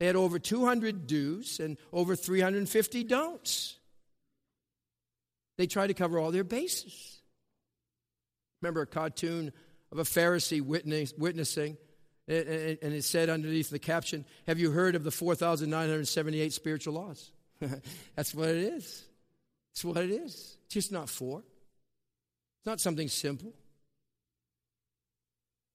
They 0.00 0.06
had 0.06 0.16
over 0.16 0.40
200 0.40 1.06
do's 1.06 1.60
and 1.60 1.78
over 1.92 2.16
350 2.16 3.04
don'ts. 3.04 3.76
They 5.56 5.68
tried 5.68 5.88
to 5.88 5.94
cover 5.94 6.18
all 6.18 6.32
their 6.32 6.42
bases. 6.42 7.19
Remember 8.60 8.82
a 8.82 8.86
cartoon 8.86 9.52
of 9.92 9.98
a 9.98 10.04
Pharisee 10.04 10.60
witnessing, 10.62 11.76
and 12.28 12.78
it 12.94 13.04
said 13.04 13.28
underneath 13.28 13.70
the 13.70 13.78
caption, 13.78 14.24
Have 14.46 14.58
you 14.58 14.70
heard 14.70 14.94
of 14.94 15.04
the 15.04 15.10
4,978 15.10 16.52
spiritual 16.52 16.94
laws? 16.94 17.30
That's 18.16 18.34
what 18.34 18.48
it 18.48 18.56
is. 18.56 19.04
That's 19.72 19.84
what 19.84 19.96
it 19.98 20.10
is. 20.10 20.56
It's 20.64 20.74
just 20.74 20.92
not 20.92 21.08
four, 21.08 21.40
it's 21.40 22.66
not 22.66 22.80
something 22.80 23.08
simple. 23.08 23.52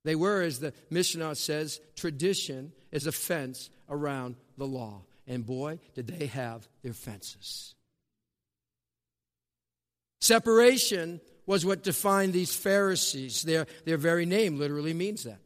They 0.03 0.15
were, 0.15 0.43
as 0.43 0.59
the 0.59 0.71
Mishnah 0.91 1.33
says, 1.33 1.81
tradition 1.95 2.71
is 2.91 3.07
a 3.07 3.11
fence 3.11 3.71
around 3.89 4.35
the 4.55 4.67
law. 4.67 5.01
And 5.27 5.43
boy, 5.43 5.79
did 5.95 6.05
they 6.05 6.27
have 6.27 6.67
their 6.83 6.93
fences. 6.93 7.73
Separation 10.21 11.21
was 11.45 11.65
what 11.65 11.83
defined 11.83 12.33
these 12.33 12.55
Pharisees. 12.55 13.43
Their, 13.43 13.67
their 13.85 13.97
very 13.97 14.25
name 14.25 14.57
literally 14.57 14.93
means 14.93 15.23
that. 15.23 15.39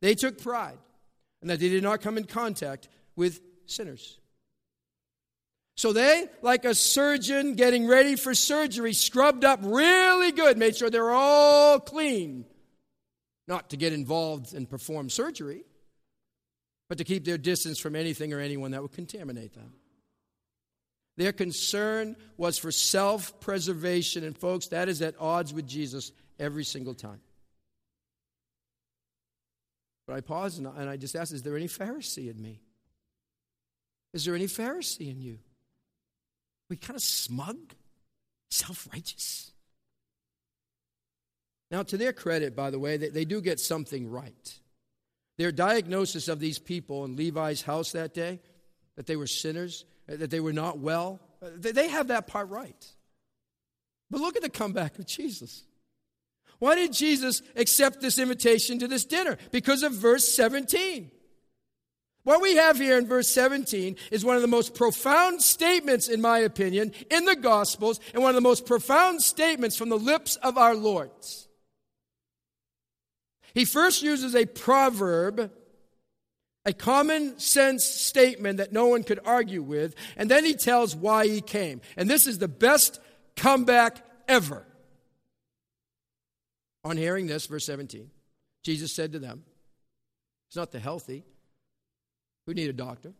They 0.00 0.14
took 0.14 0.42
pride 0.42 0.78
in 1.42 1.48
that 1.48 1.60
they 1.60 1.68
did 1.68 1.82
not 1.82 2.00
come 2.00 2.18
in 2.18 2.24
contact 2.24 2.88
with 3.16 3.40
sinners. 3.66 4.18
So 5.76 5.92
they, 5.92 6.28
like 6.40 6.64
a 6.64 6.74
surgeon 6.74 7.54
getting 7.54 7.86
ready 7.86 8.16
for 8.16 8.34
surgery, 8.34 8.92
scrubbed 8.92 9.44
up 9.44 9.60
really 9.62 10.30
good, 10.30 10.56
made 10.56 10.76
sure 10.76 10.88
they're 10.88 11.10
all 11.10 11.80
clean. 11.80 12.44
Not 13.48 13.70
to 13.70 13.76
get 13.76 13.92
involved 13.92 14.54
and 14.54 14.68
perform 14.70 15.10
surgery, 15.10 15.64
but 16.88 16.98
to 16.98 17.04
keep 17.04 17.24
their 17.24 17.38
distance 17.38 17.78
from 17.78 17.96
anything 17.96 18.32
or 18.32 18.40
anyone 18.40 18.70
that 18.70 18.82
would 18.82 18.92
contaminate 18.92 19.54
them. 19.54 19.72
Their 21.16 21.32
concern 21.32 22.16
was 22.36 22.58
for 22.58 22.72
self 22.72 23.40
preservation. 23.40 24.24
And, 24.24 24.36
folks, 24.36 24.68
that 24.68 24.88
is 24.88 25.00
at 25.02 25.14
odds 25.20 25.54
with 25.54 25.66
Jesus 25.66 26.12
every 26.38 26.64
single 26.64 26.94
time. 26.94 27.20
But 30.06 30.16
I 30.16 30.20
pause 30.20 30.58
and 30.58 30.68
I 30.68 30.96
just 30.96 31.16
ask 31.16 31.32
Is 31.32 31.42
there 31.42 31.56
any 31.56 31.68
Pharisee 31.68 32.30
in 32.30 32.40
me? 32.40 32.60
Is 34.12 34.24
there 34.24 34.34
any 34.34 34.46
Pharisee 34.46 35.10
in 35.10 35.20
you? 35.20 35.38
We 36.68 36.76
kind 36.76 36.96
of 36.96 37.02
smug, 37.02 37.56
self 38.50 38.88
righteous. 38.92 39.52
Now, 41.70 41.82
to 41.82 41.96
their 41.96 42.12
credit, 42.12 42.54
by 42.54 42.70
the 42.70 42.78
way, 42.78 42.96
they, 42.96 43.08
they 43.08 43.24
do 43.24 43.40
get 43.40 43.58
something 43.58 44.08
right. 44.08 44.60
Their 45.38 45.50
diagnosis 45.50 46.28
of 46.28 46.38
these 46.38 46.58
people 46.58 47.04
in 47.04 47.16
Levi's 47.16 47.62
house 47.62 47.92
that 47.92 48.14
day, 48.14 48.40
that 48.96 49.06
they 49.06 49.16
were 49.16 49.26
sinners, 49.26 49.84
Uh, 50.10 50.16
that 50.16 50.30
they 50.30 50.40
were 50.40 50.52
not 50.52 50.78
well. 50.78 51.20
Uh, 51.42 51.48
they 51.56 51.88
have 51.88 52.08
that 52.08 52.26
part 52.26 52.48
right. 52.48 52.92
But 54.10 54.20
look 54.20 54.36
at 54.36 54.42
the 54.42 54.50
comeback 54.50 54.98
of 54.98 55.06
Jesus. 55.06 55.64
Why 56.58 56.74
did 56.74 56.92
Jesus 56.92 57.42
accept 57.56 58.00
this 58.00 58.18
invitation 58.18 58.78
to 58.78 58.88
this 58.88 59.04
dinner? 59.04 59.38
Because 59.50 59.82
of 59.82 59.92
verse 59.92 60.28
17. 60.28 61.10
What 62.22 62.40
we 62.40 62.56
have 62.56 62.78
here 62.78 62.96
in 62.96 63.06
verse 63.06 63.28
17 63.28 63.96
is 64.10 64.24
one 64.24 64.36
of 64.36 64.42
the 64.42 64.48
most 64.48 64.74
profound 64.74 65.42
statements, 65.42 66.08
in 66.08 66.22
my 66.22 66.38
opinion, 66.38 66.92
in 67.10 67.26
the 67.26 67.36
Gospels, 67.36 68.00
and 68.14 68.22
one 68.22 68.30
of 68.30 68.34
the 68.34 68.40
most 68.40 68.64
profound 68.64 69.22
statements 69.22 69.76
from 69.76 69.90
the 69.90 69.98
lips 69.98 70.36
of 70.36 70.56
our 70.56 70.74
Lord. 70.74 71.10
He 73.52 73.64
first 73.64 74.02
uses 74.02 74.34
a 74.34 74.46
proverb 74.46 75.50
a 76.66 76.72
common 76.72 77.38
sense 77.38 77.84
statement 77.84 78.58
that 78.58 78.72
no 78.72 78.86
one 78.86 79.02
could 79.02 79.20
argue 79.24 79.62
with, 79.62 79.94
and 80.16 80.30
then 80.30 80.44
he 80.44 80.54
tells 80.54 80.96
why 80.96 81.26
he 81.26 81.40
came. 81.40 81.80
And 81.96 82.08
this 82.08 82.26
is 82.26 82.38
the 82.38 82.48
best 82.48 83.00
comeback 83.36 83.98
ever. 84.28 84.64
On 86.84 86.96
hearing 86.96 87.26
this, 87.26 87.46
verse 87.46 87.64
17, 87.66 88.10
Jesus 88.62 88.94
said 88.94 89.12
to 89.12 89.18
them, 89.18 89.44
It's 90.48 90.56
not 90.56 90.72
the 90.72 90.80
healthy 90.80 91.24
who 92.46 92.54
need 92.54 92.68
a 92.68 92.74
doctor, 92.74 93.12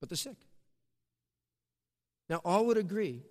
but 0.00 0.08
the 0.08 0.16
sick. 0.16 0.36
Now, 2.28 2.40
all 2.44 2.66
would 2.66 2.76
agree 2.76 3.22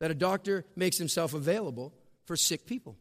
that 0.00 0.10
a 0.10 0.14
doctor 0.14 0.64
makes 0.76 0.96
himself 0.98 1.34
available 1.34 1.92
for 2.24 2.36
sick 2.36 2.66
people. 2.66 2.96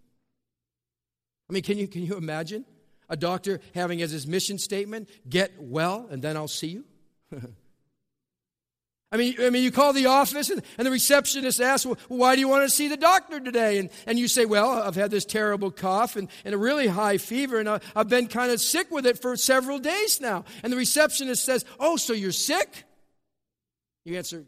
I 1.49 1.53
mean, 1.53 1.63
can 1.63 1.77
you, 1.77 1.87
can 1.87 2.03
you 2.03 2.15
imagine 2.17 2.65
a 3.09 3.17
doctor 3.17 3.59
having 3.73 4.01
as 4.01 4.11
his 4.11 4.27
mission 4.27 4.57
statement, 4.57 5.09
get 5.27 5.51
well 5.59 6.07
and 6.09 6.21
then 6.21 6.37
I'll 6.37 6.47
see 6.47 6.67
you? 6.67 6.83
I 9.13 9.17
mean, 9.17 9.35
I 9.39 9.51
mean, 9.51 9.63
you 9.63 9.71
call 9.71 9.93
the 9.93 10.07
office 10.07 10.49
and, 10.49 10.63
and 10.75 10.87
the 10.87 10.91
receptionist 10.91 11.61
asks, 11.61 11.85
well, 11.85 11.99
why 12.07 12.33
do 12.33 12.41
you 12.41 12.47
want 12.47 12.67
to 12.67 12.75
see 12.75 12.87
the 12.87 12.97
doctor 12.97 13.39
today? 13.39 13.77
And, 13.77 13.91
and 14.07 14.17
you 14.17 14.27
say, 14.27 14.45
well, 14.45 14.71
I've 14.71 14.95
had 14.95 15.11
this 15.11 15.23
terrible 15.23 15.69
cough 15.69 16.15
and, 16.15 16.29
and 16.43 16.55
a 16.55 16.57
really 16.57 16.87
high 16.87 17.19
fever 17.19 17.59
and 17.59 17.69
I, 17.69 17.79
I've 17.95 18.09
been 18.09 18.25
kind 18.25 18.51
of 18.51 18.59
sick 18.59 18.89
with 18.89 19.05
it 19.05 19.21
for 19.21 19.37
several 19.37 19.77
days 19.77 20.19
now. 20.19 20.45
And 20.63 20.73
the 20.73 20.77
receptionist 20.77 21.45
says, 21.45 21.63
oh, 21.79 21.95
so 21.95 22.13
you're 22.13 22.31
sick? 22.31 22.85
You 24.03 24.17
answer, 24.17 24.45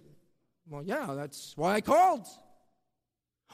well, 0.68 0.82
yeah, 0.84 1.14
that's 1.16 1.54
why 1.56 1.76
I 1.76 1.82
called. 1.82 2.26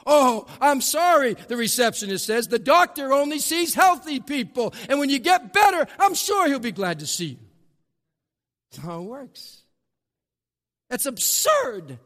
Oh, 0.06 0.46
I'm 0.60 0.80
sorry, 0.80 1.34
the 1.34 1.56
receptionist 1.56 2.26
says. 2.26 2.48
The 2.48 2.58
doctor 2.58 3.12
only 3.12 3.38
sees 3.38 3.74
healthy 3.74 4.20
people. 4.20 4.74
And 4.88 4.98
when 4.98 5.10
you 5.10 5.18
get 5.18 5.52
better, 5.52 5.86
I'm 5.98 6.14
sure 6.14 6.48
he'll 6.48 6.58
be 6.58 6.72
glad 6.72 7.00
to 7.00 7.06
see 7.06 7.26
you. 7.26 7.38
That's 8.70 8.84
how 8.84 9.00
it 9.00 9.04
works. 9.04 9.62
That's 10.90 11.06
absurd. 11.06 11.98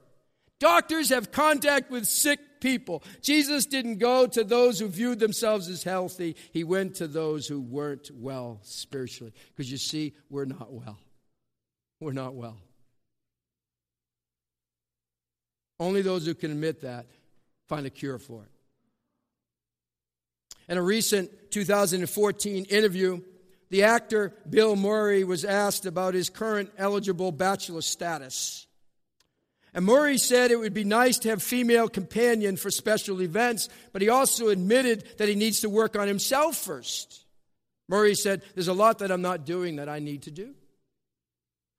Doctors 0.58 1.10
have 1.10 1.32
contact 1.32 1.90
with 1.90 2.06
sick 2.06 2.40
people. 2.60 3.02
Jesus 3.20 3.66
didn't 3.66 3.98
go 3.98 4.26
to 4.26 4.42
those 4.42 4.78
who 4.78 4.88
viewed 4.88 5.18
themselves 5.18 5.68
as 5.68 5.82
healthy, 5.82 6.36
he 6.52 6.64
went 6.64 6.96
to 6.96 7.06
those 7.06 7.46
who 7.46 7.60
weren't 7.60 8.10
well 8.14 8.60
spiritually. 8.62 9.32
Because 9.54 9.70
you 9.70 9.78
see, 9.78 10.14
we're 10.30 10.44
not 10.46 10.72
well. 10.72 10.98
We're 12.00 12.12
not 12.12 12.34
well. 12.34 12.56
Only 15.78 16.02
those 16.02 16.24
who 16.24 16.34
can 16.34 16.50
admit 16.50 16.80
that 16.82 17.06
find 17.68 17.86
a 17.86 17.90
cure 17.90 18.18
for 18.18 18.42
it. 18.42 18.50
In 20.68 20.78
a 20.78 20.82
recent 20.82 21.30
2014 21.50 22.64
interview, 22.64 23.20
the 23.70 23.84
actor 23.84 24.34
Bill 24.48 24.76
Murray 24.76 25.24
was 25.24 25.44
asked 25.44 25.86
about 25.86 26.14
his 26.14 26.30
current 26.30 26.70
eligible 26.78 27.32
bachelor 27.32 27.82
status. 27.82 28.66
And 29.74 29.84
Murray 29.84 30.18
said 30.18 30.50
it 30.50 30.58
would 30.58 30.74
be 30.74 30.84
nice 30.84 31.18
to 31.20 31.28
have 31.28 31.42
female 31.42 31.88
companion 31.88 32.56
for 32.56 32.70
special 32.70 33.20
events, 33.20 33.68
but 33.92 34.02
he 34.02 34.08
also 34.08 34.48
admitted 34.48 35.04
that 35.18 35.28
he 35.28 35.34
needs 35.34 35.60
to 35.60 35.68
work 35.68 35.96
on 35.96 36.08
himself 36.08 36.56
first. 36.56 37.26
Murray 37.88 38.14
said, 38.14 38.42
There's 38.54 38.68
a 38.68 38.72
lot 38.72 39.00
that 39.00 39.10
I'm 39.10 39.22
not 39.22 39.44
doing 39.44 39.76
that 39.76 39.88
I 39.88 39.98
need 39.98 40.22
to 40.22 40.30
do. 40.30 40.54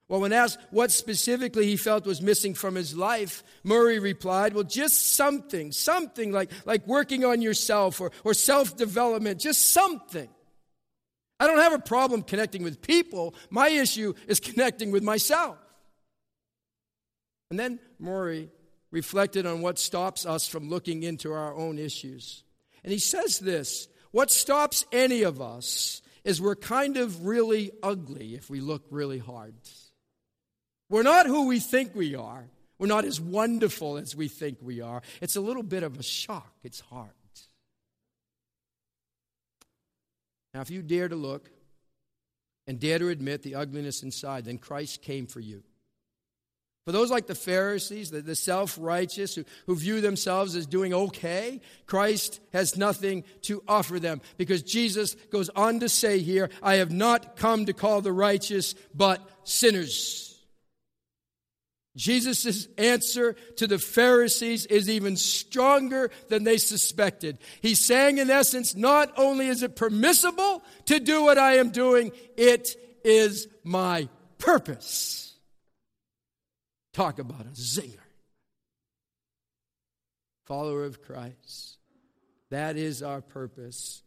Well, 0.09 0.21
when 0.21 0.31
asked 0.31 0.59
what 0.71 0.91
specifically 0.91 1.65
he 1.65 1.75
felt 1.75 2.05
was 2.05 2.21
missing 2.21 2.53
from 2.53 2.75
his 2.75 2.95
life, 2.95 3.43
Murray 3.63 3.99
replied, 3.99 4.53
Well, 4.53 4.63
just 4.63 5.15
something, 5.15 5.73
something 5.73 6.31
like, 6.31 6.49
like 6.65 6.87
working 6.87 7.25
on 7.25 7.41
yourself 7.41 7.99
or, 7.99 8.11
or 8.23 8.33
self 8.33 8.77
development, 8.77 9.39
just 9.39 9.73
something. 9.73 10.29
I 11.39 11.45
don't 11.45 11.59
have 11.59 11.73
a 11.73 11.79
problem 11.79 12.23
connecting 12.23 12.63
with 12.63 12.81
people. 12.81 13.35
My 13.49 13.67
issue 13.67 14.13
is 14.27 14.39
connecting 14.39 14.91
with 14.91 15.03
myself. 15.03 15.57
And 17.49 17.59
then 17.59 17.79
Murray 17.99 18.49
reflected 18.91 19.45
on 19.45 19.61
what 19.61 19.77
stops 19.77 20.25
us 20.25 20.47
from 20.47 20.69
looking 20.69 21.03
into 21.03 21.33
our 21.33 21.53
own 21.53 21.77
issues. 21.77 22.43
And 22.83 22.93
he 22.93 22.99
says 22.99 23.39
this 23.39 23.89
What 24.11 24.31
stops 24.31 24.85
any 24.93 25.23
of 25.23 25.41
us 25.41 26.01
is 26.23 26.41
we're 26.41 26.55
kind 26.55 26.95
of 26.95 27.25
really 27.25 27.71
ugly 27.83 28.35
if 28.35 28.49
we 28.49 28.61
look 28.61 28.83
really 28.89 29.19
hard. 29.19 29.53
We're 30.89 31.03
not 31.03 31.25
who 31.25 31.47
we 31.47 31.59
think 31.59 31.95
we 31.95 32.15
are. 32.15 32.45
We're 32.79 32.87
not 32.87 33.05
as 33.05 33.19
wonderful 33.19 33.97
as 33.97 34.15
we 34.15 34.27
think 34.27 34.59
we 34.61 34.81
are. 34.81 35.01
It's 35.21 35.35
a 35.35 35.41
little 35.41 35.63
bit 35.63 35.83
of 35.83 35.99
a 35.99 36.03
shock. 36.03 36.53
It's 36.63 36.79
hard. 36.79 37.09
Now, 40.57 40.61
if 40.61 40.71
you 40.71 40.81
dare 40.81 41.07
to 41.07 41.15
look 41.15 41.51
and 42.65 42.79
dare 42.79 42.97
to 42.97 43.09
admit 43.09 43.43
the 43.43 43.53
ugliness 43.53 44.01
inside, 44.01 44.45
then 44.45 44.57
Christ 44.57 45.03
came 45.03 45.27
for 45.27 45.39
you. 45.39 45.61
For 46.83 46.91
those 46.91 47.11
like 47.11 47.27
the 47.27 47.35
Pharisees, 47.35 48.09
the, 48.09 48.21
the 48.21 48.33
self 48.33 48.75
righteous, 48.81 49.35
who, 49.35 49.45
who 49.67 49.75
view 49.75 50.01
themselves 50.01 50.55
as 50.55 50.65
doing 50.65 50.95
okay, 50.95 51.61
Christ 51.85 52.39
has 52.53 52.75
nothing 52.75 53.23
to 53.41 53.61
offer 53.67 53.99
them 53.99 54.19
because 54.37 54.63
Jesus 54.63 55.13
goes 55.29 55.49
on 55.49 55.81
to 55.81 55.89
say 55.89 56.17
here, 56.17 56.49
I 56.63 56.75
have 56.75 56.91
not 56.91 57.35
come 57.35 57.65
to 57.65 57.73
call 57.73 58.01
the 58.01 58.11
righteous, 58.11 58.73
but 58.95 59.21
sinners. 59.43 60.26
Jesus' 61.97 62.67
answer 62.77 63.33
to 63.57 63.67
the 63.67 63.79
Pharisees 63.79 64.65
is 64.67 64.89
even 64.89 65.17
stronger 65.17 66.11
than 66.29 66.43
they 66.43 66.57
suspected. 66.57 67.39
He's 67.61 67.79
saying, 67.79 68.19
in 68.19 68.29
essence, 68.29 68.75
not 68.75 69.11
only 69.17 69.47
is 69.47 69.63
it 69.63 69.75
permissible 69.75 70.63
to 70.85 70.99
do 70.99 71.23
what 71.23 71.37
I 71.37 71.55
am 71.55 71.71
doing, 71.71 72.11
it 72.37 72.75
is 73.03 73.47
my 73.63 74.07
purpose. 74.37 75.33
Talk 76.93 77.19
about 77.19 77.41
a 77.41 77.49
zinger. 77.49 77.97
Follower 80.45 80.85
of 80.85 81.01
Christ. 81.01 81.77
That 82.51 82.77
is 82.77 83.03
our 83.03 83.21
purpose 83.21 84.03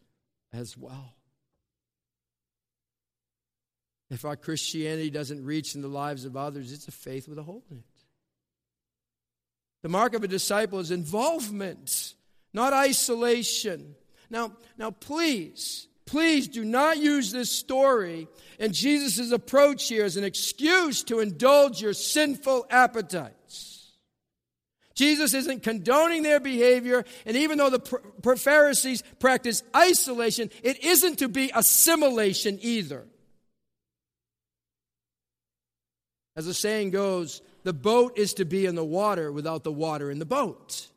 as 0.53 0.79
well. 0.79 1.14
If 4.11 4.25
our 4.25 4.37
Christianity 4.37 5.11
doesn't 5.11 5.44
reach 5.44 5.75
in 5.75 5.83
the 5.83 5.88
lives 5.88 6.25
of 6.25 6.37
others, 6.37 6.73
it's 6.73 6.88
a 6.88 6.92
faith 6.92 7.29
with 7.29 7.38
a 7.38 7.42
hole 7.42 7.62
in 7.70 7.79
it. 7.79 7.85
The 9.83 9.88
mark 9.88 10.14
of 10.14 10.25
a 10.25 10.29
disciple 10.29 10.79
is 10.81 10.90
involvement, 10.90 12.14
not 12.53 12.73
isolation. 12.73 13.94
Now, 14.29 14.53
now 14.77 14.90
please, 14.90 15.88
Please 16.11 16.49
do 16.49 16.64
not 16.64 16.99
use 16.99 17.31
this 17.31 17.53
story 17.53 18.27
and 18.59 18.75
Jesus' 18.75 19.31
approach 19.31 19.88
here 19.88 20.05
as 20.05 20.16
an 20.16 20.25
excuse 20.25 21.05
to 21.05 21.20
indulge 21.20 21.81
your 21.81 21.92
sinful 21.92 22.66
appetites. 22.68 23.92
Jesus 24.96 25.35
isn't 25.35 25.62
condoning 25.62 26.25
their 26.25 26.40
behavior, 26.40 27.05
and 27.25 27.37
even 27.37 27.59
though 27.59 27.70
the 27.70 28.37
Pharisees 28.37 29.05
practice 29.20 29.62
isolation, 29.75 30.51
it 30.64 30.83
isn't 30.83 31.20
to 31.20 31.29
be 31.29 31.53
assimilation 31.55 32.59
either. 32.61 33.07
As 36.37 36.47
the 36.47 36.55
saying 36.55 36.90
goes, 36.90 37.43
the 37.64 37.73
boat 37.73 38.19
is 38.19 38.35
to 38.35 38.45
be 38.45 38.66
in 38.66 38.75
the 38.75 38.85
water 38.85 39.31
without 39.33 39.64
the 39.64 39.73
water 39.73 40.11
in 40.11 40.19
the 40.19 40.25
boat. 40.25 40.88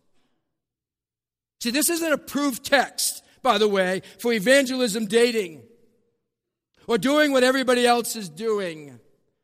See, 1.61 1.71
this 1.71 1.89
isn't 1.89 2.11
a 2.11 2.17
proof 2.17 2.61
text 2.61 3.23
by 3.43 3.57
the 3.57 3.67
way, 3.67 4.01
for 4.19 4.33
evangelism 4.33 5.05
dating 5.05 5.61
or 6.87 6.97
doing 6.97 7.31
what 7.31 7.43
everybody 7.43 7.85
else 7.85 8.15
is 8.15 8.29
doing. 8.29 8.99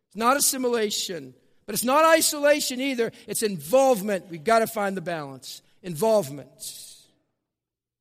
It's 0.08 0.16
not 0.16 0.38
assimilation, 0.38 1.36
but 1.66 1.76
it's 1.76 1.84
not 1.84 2.06
isolation 2.06 2.82
either. 2.82 3.12
It's 3.28 3.44
involvement. 3.44 4.30
We've 4.30 4.44
got 4.44 4.60
to 4.60 4.68
find 4.68 4.98
the 4.98 5.02
balance. 5.02 5.62
Involvement. 5.84 6.50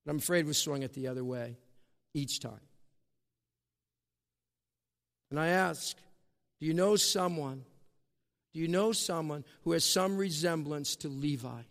I'm 0.06 0.16
afraid 0.16 0.46
we're 0.46 0.54
swung 0.54 0.82
it 0.82 0.94
the 0.94 1.08
other 1.08 1.22
way 1.22 1.58
each 2.14 2.40
time. 2.40 2.60
And 5.30 5.38
I 5.38 5.48
ask, 5.48 5.94
do 6.60 6.66
you 6.66 6.72
know 6.72 6.96
someone? 6.96 7.64
Do 8.54 8.60
you 8.60 8.68
know 8.68 8.92
someone 8.92 9.44
who 9.62 9.72
has 9.72 9.84
some 9.84 10.16
resemblance 10.16 10.96
to 10.96 11.08
Levi? 11.08 11.62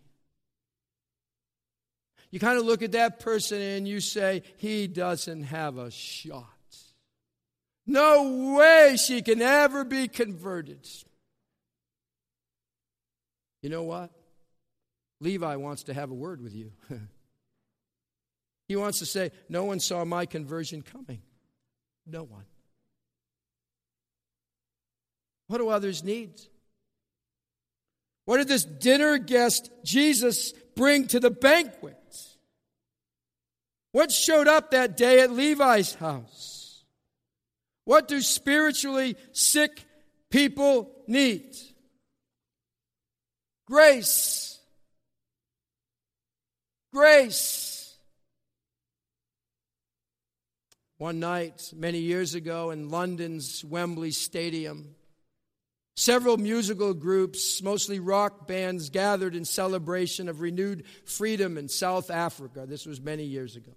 you 2.30 2.38
kind 2.38 2.58
of 2.58 2.64
look 2.64 2.82
at 2.82 2.92
that 2.92 3.20
person 3.20 3.60
and 3.60 3.88
you 3.88 4.00
say, 4.00 4.42
he 4.58 4.86
doesn't 4.86 5.44
have 5.44 5.78
a 5.78 5.90
shot. 5.90 6.44
No 7.86 8.54
way 8.58 8.96
she 8.98 9.22
can 9.22 9.40
ever 9.40 9.82
be 9.82 10.08
converted. 10.08 10.86
You 13.62 13.70
know 13.70 13.84
what? 13.84 14.10
Levi 15.20 15.56
wants 15.56 15.84
to 15.84 15.94
have 15.94 16.10
a 16.10 16.14
word 16.14 16.42
with 16.42 16.54
you. 16.54 16.72
he 18.68 18.76
wants 18.76 18.98
to 18.98 19.06
say, 19.06 19.32
No 19.48 19.64
one 19.64 19.80
saw 19.80 20.04
my 20.04 20.26
conversion 20.26 20.82
coming. 20.82 21.22
No 22.06 22.22
one. 22.22 22.44
What 25.46 25.58
do 25.58 25.70
others 25.70 26.04
need? 26.04 26.40
What 28.28 28.36
did 28.36 28.48
this 28.48 28.66
dinner 28.66 29.16
guest, 29.16 29.70
Jesus, 29.82 30.52
bring 30.76 31.06
to 31.06 31.18
the 31.18 31.30
banquet? 31.30 31.96
What 33.92 34.12
showed 34.12 34.46
up 34.46 34.72
that 34.72 34.98
day 34.98 35.20
at 35.20 35.32
Levi's 35.32 35.94
house? 35.94 36.84
What 37.86 38.06
do 38.06 38.20
spiritually 38.20 39.16
sick 39.32 39.82
people 40.28 40.90
need? 41.06 41.56
Grace. 43.66 44.58
Grace. 46.92 47.96
One 50.98 51.18
night, 51.18 51.72
many 51.74 52.00
years 52.00 52.34
ago, 52.34 52.72
in 52.72 52.90
London's 52.90 53.64
Wembley 53.64 54.10
Stadium, 54.10 54.96
Several 55.98 56.36
musical 56.36 56.94
groups, 56.94 57.60
mostly 57.60 57.98
rock 57.98 58.46
bands, 58.46 58.88
gathered 58.88 59.34
in 59.34 59.44
celebration 59.44 60.28
of 60.28 60.40
renewed 60.40 60.84
freedom 61.04 61.58
in 61.58 61.68
South 61.68 62.08
Africa. 62.08 62.66
This 62.68 62.86
was 62.86 63.00
many 63.00 63.24
years 63.24 63.56
ago. 63.56 63.72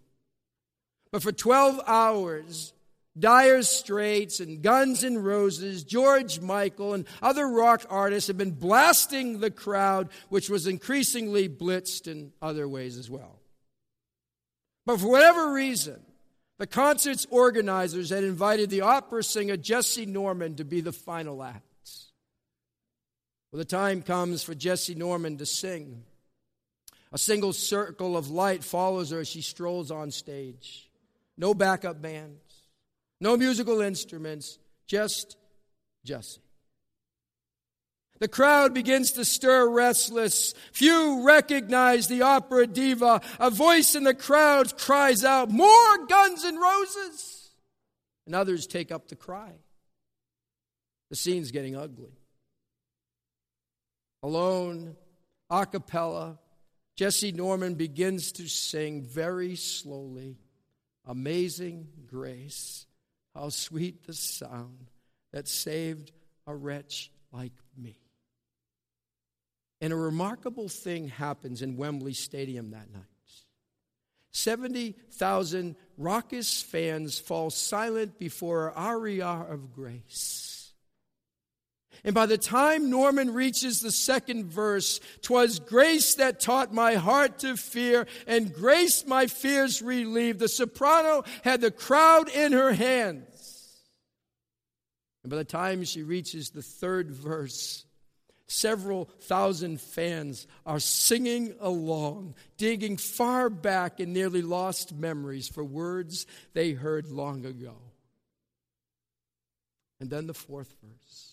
But 1.12 1.24
for 1.24 1.32
12 1.32 1.82
hours, 1.88 2.74
Dire 3.18 3.64
Straits 3.64 4.40
and 4.40 4.62
Guns 4.62 5.04
N' 5.04 5.18
Roses, 5.18 5.84
George 5.84 6.40
Michael, 6.40 6.94
and 6.94 7.08
other 7.24 7.50
rock 7.50 7.88
artists 7.90 8.28
have 8.28 8.38
been 8.38 8.52
blasting 8.52 9.40
the 9.40 9.50
crowd, 9.50 10.08
which 10.30 10.48
was 10.48 10.68
increasingly 10.68 11.50
blitzed 11.50 12.06
in 12.06 12.34
other 12.40 12.68
ways 12.68 13.00
as 13.00 13.10
well. 13.10 13.40
But 14.86 15.00
for 15.00 15.10
whatever 15.10 15.54
reason, 15.54 16.00
the 16.60 16.68
concert's 16.68 17.26
organizers 17.32 18.12
had 18.12 18.24
invited 18.24 18.70
the 18.70 18.82
opera 18.82 19.24
singer 19.24 19.58
Jessye 19.58 20.06
Norman 20.06 20.54
to 20.58 20.64
be 20.64 20.82
the 20.82 20.94
final 20.94 21.42
act. 21.42 21.66
Well, 23.52 23.58
the 23.58 23.66
time 23.66 24.02
comes 24.02 24.44
for 24.44 24.56
Jessye 24.56 24.96
Norman 24.96 25.38
to 25.38 25.46
sing. 25.46 26.04
A 27.12 27.18
single 27.18 27.52
circle 27.52 28.16
of 28.16 28.30
light 28.30 28.64
follows 28.64 29.12
her 29.12 29.20
as 29.20 29.28
she 29.28 29.42
strolls 29.42 29.92
on 29.92 30.12
stage. 30.12 30.90
No 31.38 31.54
backup 31.54 32.02
bands, 32.02 32.40
no 33.20 33.36
musical 33.36 33.82
instruments, 33.82 34.58
just 34.88 35.36
Jessye. 36.06 36.40
The 38.20 38.28
crowd 38.28 38.76
begins 38.76 39.14
to 39.14 39.26
stir 39.26 39.68
restless. 39.68 40.54
Few 40.72 41.26
recognize 41.26 42.08
the 42.08 42.22
opera 42.22 42.68
diva. 42.68 43.20
A 43.40 43.50
voice 43.50 43.96
in 43.96 44.04
the 44.04 44.14
crowd 44.14 44.78
cries 44.78 45.26
out, 45.26 45.50
More 45.50 46.06
Guns 46.06 46.44
and 46.44 46.60
Roses! 46.60 47.50
And 48.28 48.36
others 48.36 48.68
take 48.68 48.92
up 48.92 49.08
the 49.08 49.16
cry. 49.16 49.54
The 51.10 51.16
scene's 51.16 51.52
getting 51.52 51.76
ugly 51.76 52.21
alone, 54.24 54.96
a 55.50 55.66
cappella, 55.66 56.40
Jessye 56.98 57.34
Norman 57.34 57.76
begins 57.76 58.32
to 58.34 58.48
sing 58.48 59.02
very 59.02 59.56
slowly 59.56 60.38
Amazing 61.06 61.88
Grace, 62.06 62.86
how 63.34 63.50
sweet 63.50 64.06
the 64.06 64.14
sound 64.14 64.92
that 65.34 65.48
saved 65.48 66.12
a 66.46 66.56
wretch 66.56 67.12
like 67.32 67.54
me. 67.76 67.98
And 69.80 69.92
a 69.92 69.96
remarkable 69.96 70.70
thing 70.70 71.08
happens 71.08 71.64
in 71.64 71.76
Wembley 71.76 72.14
Stadium 72.14 72.72
that 72.72 72.92
night. 72.92 73.06
70,000 74.32 75.76
raucous 75.98 76.62
fans 76.62 77.20
fall 77.20 77.50
silent 77.50 78.18
before 78.18 78.72
our 78.72 78.98
aria 78.98 79.28
of 79.28 79.74
grace. 79.74 80.51
And 82.04 82.16
by 82.16 82.26
the 82.26 82.38
time 82.38 82.90
Norman 82.90 83.32
reaches 83.34 83.80
the 83.80 83.92
second 83.92 84.46
verse, 84.46 85.00
"Twas 85.22 85.60
grace 85.60 86.16
that 86.16 86.40
taught 86.40 86.74
my 86.74 86.96
heart 86.96 87.40
to 87.40 87.56
fear, 87.56 88.08
and 88.26 88.54
grace 88.54 89.06
my 89.06 89.28
fears 89.28 89.82
relieved. 89.82 90.40
The 90.40 90.48
soprano 90.48 91.24
had 91.44 91.62
the 91.62 91.70
crowd 91.72 92.28
in 92.30 92.54
her 92.54 92.74
hands. 92.74 93.28
And 95.24 95.30
by 95.30 95.38
the 95.38 95.44
time 95.44 95.84
she 95.84 96.02
reaches 96.02 96.50
the 96.50 96.64
third 96.64 97.12
verse, 97.12 97.86
several 98.48 99.06
thousand 99.22 99.80
fans 99.80 100.48
are 100.66 100.80
singing 100.80 101.56
along, 101.60 102.34
digging 102.58 102.98
far 102.98 103.50
back 103.50 104.00
in 104.00 104.12
nearly 104.12 104.42
lost 104.42 104.92
memories 104.92 105.48
for 105.48 105.64
words 105.64 106.26
they 106.54 106.72
heard 106.72 107.06
long 107.12 107.46
ago. 107.46 107.78
And 110.00 110.10
then 110.10 110.26
the 110.26 110.34
fourth 110.34 110.74
verse. 110.82 111.31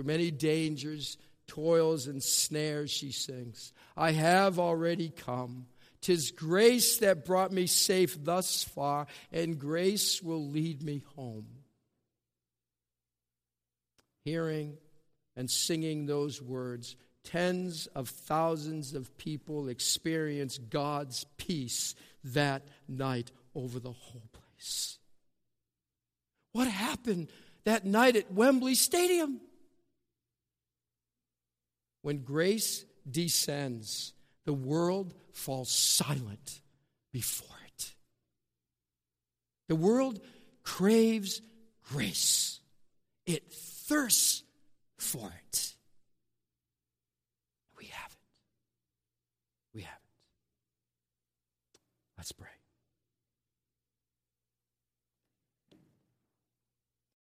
Through 0.00 0.06
many 0.06 0.30
dangers, 0.30 1.18
toils, 1.46 2.06
and 2.06 2.22
snares, 2.22 2.90
she 2.90 3.12
sings, 3.12 3.70
I 3.98 4.12
have 4.12 4.58
already 4.58 5.10
come. 5.10 5.66
Tis 6.00 6.30
grace 6.30 6.96
that 7.00 7.26
brought 7.26 7.52
me 7.52 7.66
safe 7.66 8.16
thus 8.24 8.64
far, 8.64 9.08
and 9.30 9.58
grace 9.58 10.22
will 10.22 10.48
lead 10.48 10.82
me 10.82 11.04
home. 11.16 11.48
Hearing 14.24 14.78
and 15.36 15.50
singing 15.50 16.06
those 16.06 16.40
words, 16.40 16.96
tens 17.22 17.86
of 17.88 18.08
thousands 18.08 18.94
of 18.94 19.18
people 19.18 19.68
experienced 19.68 20.70
God's 20.70 21.26
peace 21.36 21.94
that 22.24 22.62
night 22.88 23.32
over 23.54 23.78
the 23.78 23.92
whole 23.92 24.30
place. 24.32 24.96
What 26.52 26.68
happened 26.68 27.28
that 27.64 27.84
night 27.84 28.16
at 28.16 28.32
Wembley 28.32 28.74
Stadium? 28.74 29.42
When 32.02 32.18
grace 32.18 32.84
descends, 33.10 34.12
the 34.44 34.52
world 34.52 35.14
falls 35.32 35.70
silent 35.70 36.60
before 37.12 37.56
it. 37.66 37.94
The 39.68 39.76
world 39.76 40.20
craves 40.62 41.40
grace, 41.84 42.60
it 43.26 43.52
thirsts 43.52 44.42
for 44.96 45.32
it. 45.46 45.69